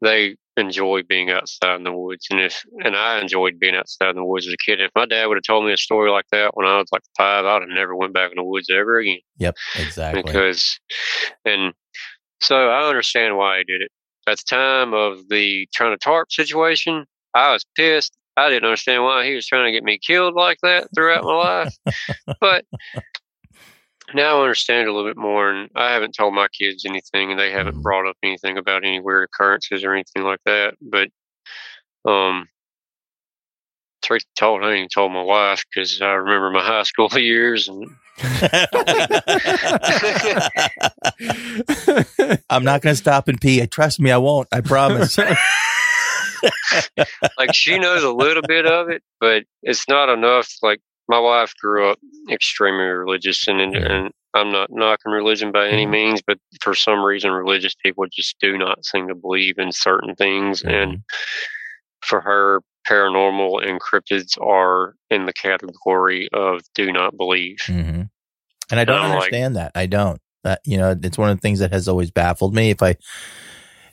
[0.00, 4.16] they enjoy being outside in the woods and if and I enjoyed being outside in
[4.16, 4.80] the woods as a kid.
[4.80, 7.02] If my dad would have told me a story like that when I was like
[7.16, 9.20] five, I'd have never went back in the woods ever again.
[9.38, 10.22] Yep, exactly.
[10.22, 10.78] Because
[11.44, 11.72] and
[12.40, 13.90] so I understand why he did it.
[14.26, 18.16] At the time of the trying to tarp situation, I was pissed.
[18.36, 21.34] I didn't understand why he was trying to get me killed like that throughout my
[21.34, 21.76] life.
[22.40, 22.64] but
[24.14, 27.40] now I understand a little bit more, and I haven't told my kids anything, and
[27.40, 30.74] they haven't brought up anything about any weird occurrences or anything like that.
[30.80, 31.08] But,
[32.10, 32.48] um,
[34.02, 37.10] truth be told, I ain't even told my wife because I remember my high school
[37.16, 37.90] years, and
[42.50, 43.66] I'm not going to stop and pee.
[43.66, 44.48] Trust me, I won't.
[44.52, 45.16] I promise.
[47.38, 50.52] like she knows a little bit of it, but it's not enough.
[50.62, 50.80] Like
[51.10, 51.98] my wife grew up
[52.30, 57.04] extremely religious, and and, and I'm not knocking religion by any means, but for some
[57.04, 61.02] reason, religious people just do not seem to believe in certain things, and
[62.00, 67.58] for her, paranormal and cryptids are in the category of do not believe.
[67.66, 68.02] hmm
[68.70, 69.72] And I don't like- understand that.
[69.74, 70.20] I don't.
[70.44, 72.70] That you know, it's one of the things that has always baffled me.
[72.70, 72.96] If I,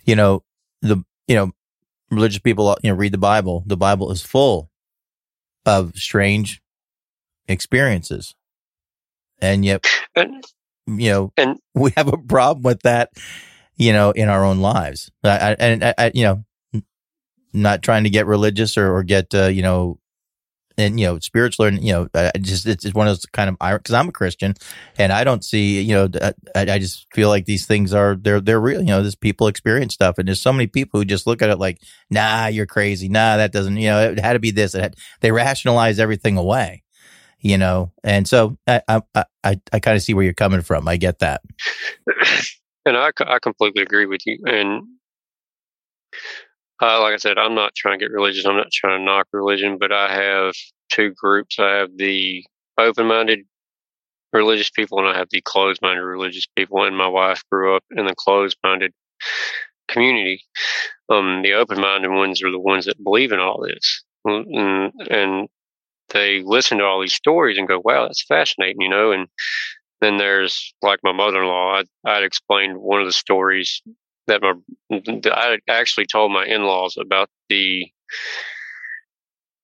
[0.06, 0.44] you know,
[0.82, 1.52] the you know,
[2.10, 3.64] religious people, you know, read the Bible.
[3.66, 4.70] The Bible is full
[5.66, 6.62] of strange
[7.48, 8.36] experiences,
[9.40, 10.44] and yet, And
[10.88, 13.12] you know, and we have a problem with that.
[13.80, 16.82] You know, in our own lives, I, I, and I, I, you know,
[17.54, 20.00] not trying to get religious or, or get uh, you know
[20.78, 23.50] and you know spiritual and you know I just it's, it's one of those kind
[23.50, 24.54] of because I'm a Christian
[24.98, 26.10] and I don't see you know
[26.56, 29.48] I, I just feel like these things are they're they're real you know this people
[29.48, 30.18] experience stuff.
[30.18, 31.80] And there's so many people who just look at it like
[32.10, 33.10] nah you're crazy.
[33.10, 34.76] Nah that doesn't you know it had to be this.
[34.76, 36.84] It had, they rationalize everything away
[37.48, 39.02] you know and so I I
[39.44, 41.42] I, I kind of see where you're coming from I get that
[42.88, 44.40] and I, I completely agree with you.
[44.46, 44.84] And
[46.82, 48.46] uh, like I said, I'm not trying to get religious.
[48.46, 50.54] I'm not trying to knock religion, but I have
[50.90, 51.60] two groups.
[51.60, 52.46] I have the
[52.78, 53.40] open-minded
[54.32, 56.84] religious people, and I have the closed-minded religious people.
[56.84, 58.94] And my wife grew up in the closed-minded
[59.90, 60.42] community.
[61.10, 65.50] Um, the open-minded ones are the ones that believe in all this, and, and
[66.10, 69.12] they listen to all these stories and go, "Wow, that's fascinating," you know.
[69.12, 69.28] And
[70.02, 71.82] then there's like my mother-in-law.
[71.82, 73.82] I I'd explained one of the stories
[74.28, 74.54] that my
[74.92, 77.88] I actually told my in-laws about the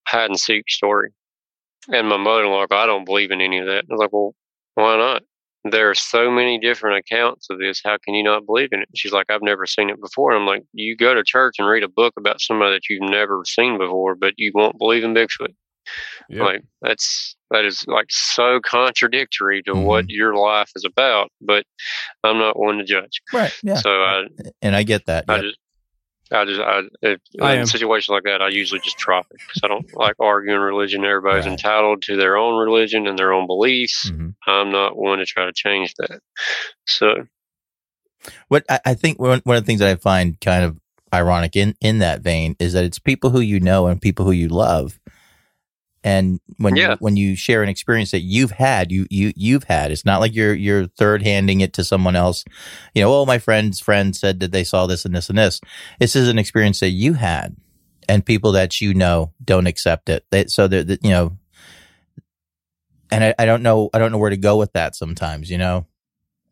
[0.08, 1.12] hide and seek story,
[1.92, 3.86] and my mother-in-law, I don't believe in any of that.
[3.90, 4.36] I was like, well,
[4.76, 5.24] why not?
[5.66, 7.82] There are so many different accounts of this.
[7.84, 8.90] How can you not believe in it?
[8.96, 10.34] She's like, I've never seen it before.
[10.34, 13.44] I'm like, you go to church and read a book about somebody that you've never
[13.46, 15.54] seen before, but you won't believe in Bigfoot.
[16.30, 16.44] Yeah.
[16.44, 21.30] Like that's that is like so contradictory to what your life is about.
[21.42, 21.66] But
[22.24, 23.22] I'm not one to judge.
[23.34, 24.24] right yeah So I,
[24.62, 25.44] and I get that I Yep.
[25.44, 25.58] just,
[26.32, 27.66] I just, I, if, I in am.
[27.68, 31.06] situations like that, I usually just drop it because I don't like arguing religion.
[31.06, 34.10] Everybody's entitled to their own religion and their own beliefs.
[34.10, 34.34] Mhm.
[34.48, 36.22] I'm not one to try to change that.
[36.88, 37.28] So
[38.48, 40.80] What I, I think one, one of the things that I find kind of
[41.14, 44.32] ironic in, in that vein is that it's people who you know and people who
[44.32, 45.00] you love.
[46.04, 46.92] And when Yeah.
[46.92, 50.20] you, when you share an experience that you've had, you, you, you've had, it's not
[50.20, 52.44] like you're, you're third handing it to someone else.
[52.94, 55.62] You know, oh, my friend's friend said that they saw this and this and this.
[56.00, 57.56] This is an experience that you had
[58.10, 60.26] and people that you know don't accept it.
[60.30, 61.38] They, so that, that, you know,
[63.12, 65.58] and I, I don't know, I don't know where to go with that sometimes, you
[65.58, 65.86] know,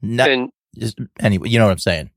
[0.01, 2.11] not and just anyway, you know what I'm saying?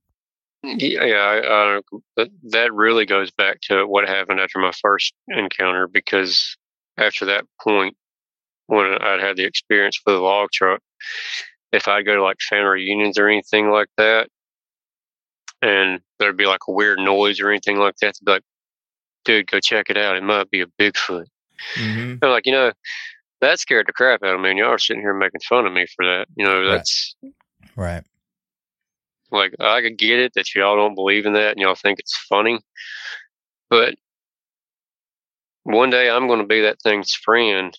[0.63, 1.81] yeah, I,
[2.19, 6.57] I, that really goes back to what happened after my first encounter because
[6.99, 7.97] after that point,
[8.67, 10.81] when I'd had the experience for the log truck,
[11.73, 14.29] if I'd go to like family reunions or anything like that,
[15.61, 18.43] and there'd be like a weird noise or anything like that, they'd be like,
[19.25, 20.17] dude, go check it out.
[20.17, 21.27] It might be a Bigfoot.
[21.77, 22.17] Mm-hmm.
[22.23, 22.73] I'm like, you know,
[23.41, 24.51] that scared the crap out of me.
[24.51, 26.27] And y'all are sitting here making fun of me for that.
[26.37, 26.73] You know, Right.
[26.73, 27.17] that's
[27.77, 28.05] Right.
[29.31, 32.17] like, I could get it that y'all don't believe in that and y'all think it's
[32.17, 32.61] funny.
[33.71, 33.95] But
[35.65, 37.77] one day I'm going to be that thing's friend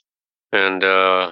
[0.51, 1.31] and, uh,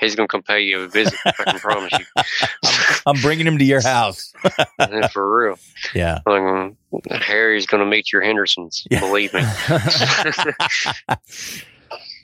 [0.00, 1.18] he's going to come pay you a visit.
[1.26, 2.04] I can promise you.
[3.06, 4.32] I'm bringing him to your house.
[5.12, 5.58] for real.
[5.94, 6.18] Yeah.
[6.26, 6.76] Like, um,
[7.10, 8.86] Harry's going to meet your Hendersons.
[8.90, 9.42] Believe me.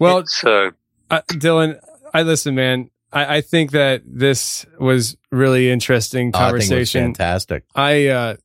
[0.01, 0.73] Well, so
[1.11, 1.81] uh, Dylin,
[2.13, 2.91] I listen, man.
[3.13, 7.03] I, I think that this was really interesting Oh, I think it was conversation.
[7.15, 7.65] fantastic.
[7.75, 8.37] I, uh,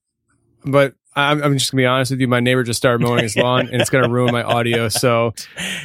[0.64, 2.28] but I'm, I'm just gonna be honest with you.
[2.28, 4.90] My neighbor just started mowing his lawn, and it's gonna ruin my audio.
[4.90, 5.34] So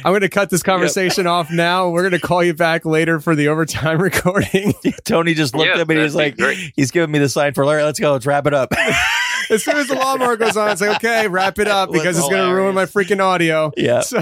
[0.03, 1.89] I'm gonna cut this conversation off now.
[1.89, 4.73] We're gonna call you back later for the overtime recording.
[5.05, 6.73] Tony just looked Yeah, at me and he's like, great.
[6.75, 7.83] he's giving me the sign for Larry.
[7.83, 8.11] Let's go.
[8.13, 8.71] Let's wrap it up.
[9.49, 12.29] as soon as the lawnmower goes on, it's like, okay, wrap it up because it's
[12.29, 13.71] gonna ruin my freaking audio.
[13.77, 14.01] Yeah.
[14.01, 14.19] So,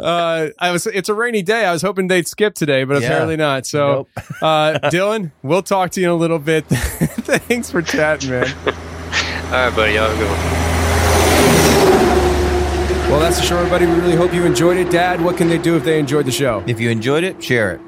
[0.00, 0.86] uh, I was.
[0.86, 1.64] It's a rainy day.
[1.64, 3.08] I was hoping they'd skip today, but Yeah.
[3.08, 3.66] apparently not.
[3.66, 4.08] So,
[4.42, 6.66] uh, Dylin, we'll talk to you in a little bit.
[6.66, 8.54] Thanks for chatting, man.
[9.50, 9.94] All right, buddy.
[9.94, 10.38] Y'all have a good one.
[13.10, 13.84] Well, that's the show, everybody.
[13.84, 14.92] We really hope you enjoyed it.
[14.92, 16.62] Dad, what can they do if they enjoyed the show?
[16.68, 17.80] If you enjoyed it, share it.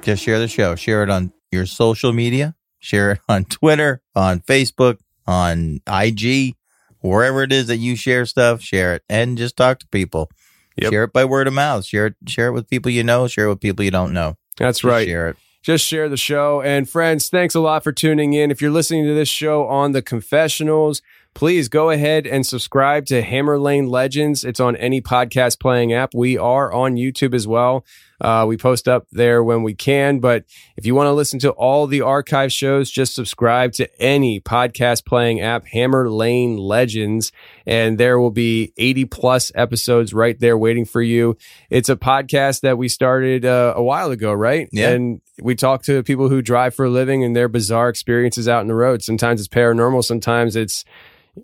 [0.00, 0.76] Just share the show.
[0.76, 2.54] Share it on your social media.
[2.78, 6.54] Share it on Twitter, on Facebook, on IG,
[7.00, 8.62] wherever it is that you share stuff.
[8.62, 10.30] Share it and just talk to people.
[10.76, 10.92] Yep.
[10.92, 11.84] Share it by word of mouth.
[11.84, 12.14] Share it.
[12.28, 13.26] Share it with people you know.
[13.26, 14.36] Share it with people you don't know.
[14.56, 15.08] That's Just right.
[15.08, 15.36] Share it.
[15.62, 16.62] Just share the show.
[16.62, 18.50] And friends, thanks a lot for tuning in.
[18.50, 21.02] If you're listening to this show on the confessionals,
[21.34, 24.44] please go ahead and subscribe to Hammer Lane Legends.
[24.44, 26.14] It's on any podcast playing app.
[26.14, 27.84] We are on YouTube as well.
[28.20, 30.18] Uh, we post up there when we can.
[30.18, 30.44] But
[30.76, 35.04] if you want to listen to all the archive shows, just subscribe to any podcast
[35.04, 37.32] playing app, Hammer Lane Legends,
[37.66, 41.36] and there will be 80 plus episodes right there waiting for you.
[41.70, 44.68] It's a podcast that we started uh, a while ago, right?
[44.72, 44.90] Yeah.
[44.90, 48.60] And we talk to people who drive for a living and their bizarre experiences out
[48.60, 49.02] in the road.
[49.02, 50.84] Sometimes it's paranormal, sometimes it's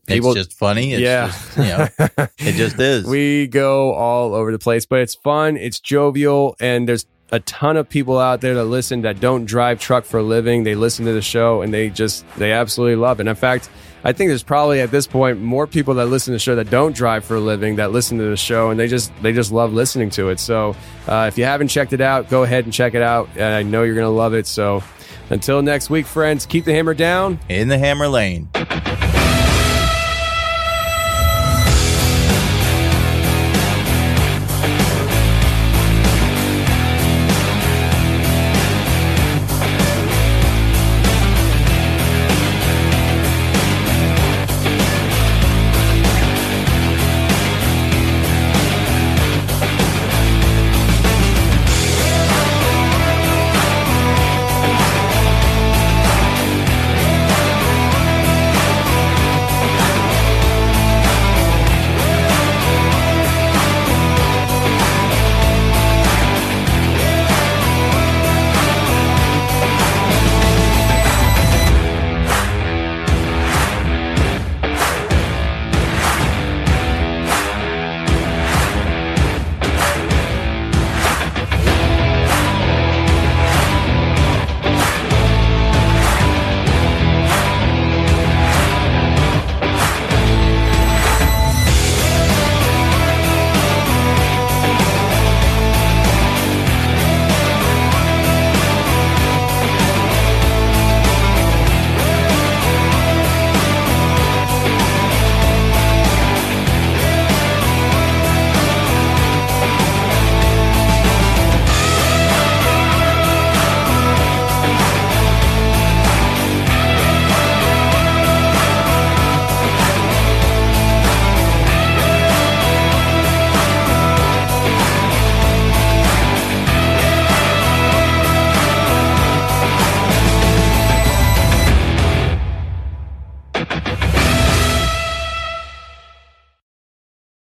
[0.07, 0.93] people it's just funny.
[0.93, 1.27] It's yeah.
[1.27, 1.89] just, you know,
[2.39, 3.05] it just is.
[3.05, 7.77] we go all over the place, but it's fun, it's jovial, and there's a ton
[7.77, 10.63] of people out there that listen that don't drive truck for a living.
[10.63, 13.23] They listen to the show and they just they absolutely love it.
[13.23, 13.71] And in fact,
[14.05, 16.71] I think there's probably at this point more people that listen to the show that
[16.71, 19.51] don't drive for a living that listen to the show and they just they just
[19.51, 20.39] love listening to it.
[20.39, 20.77] So
[21.09, 23.29] uh, if you haven't checked it out, go ahead and check it out.
[23.35, 24.47] And I know you're gonna love it.
[24.47, 24.85] So
[25.31, 27.41] until next week, friends, keep the hammer down.
[27.49, 28.49] in the hammer lane.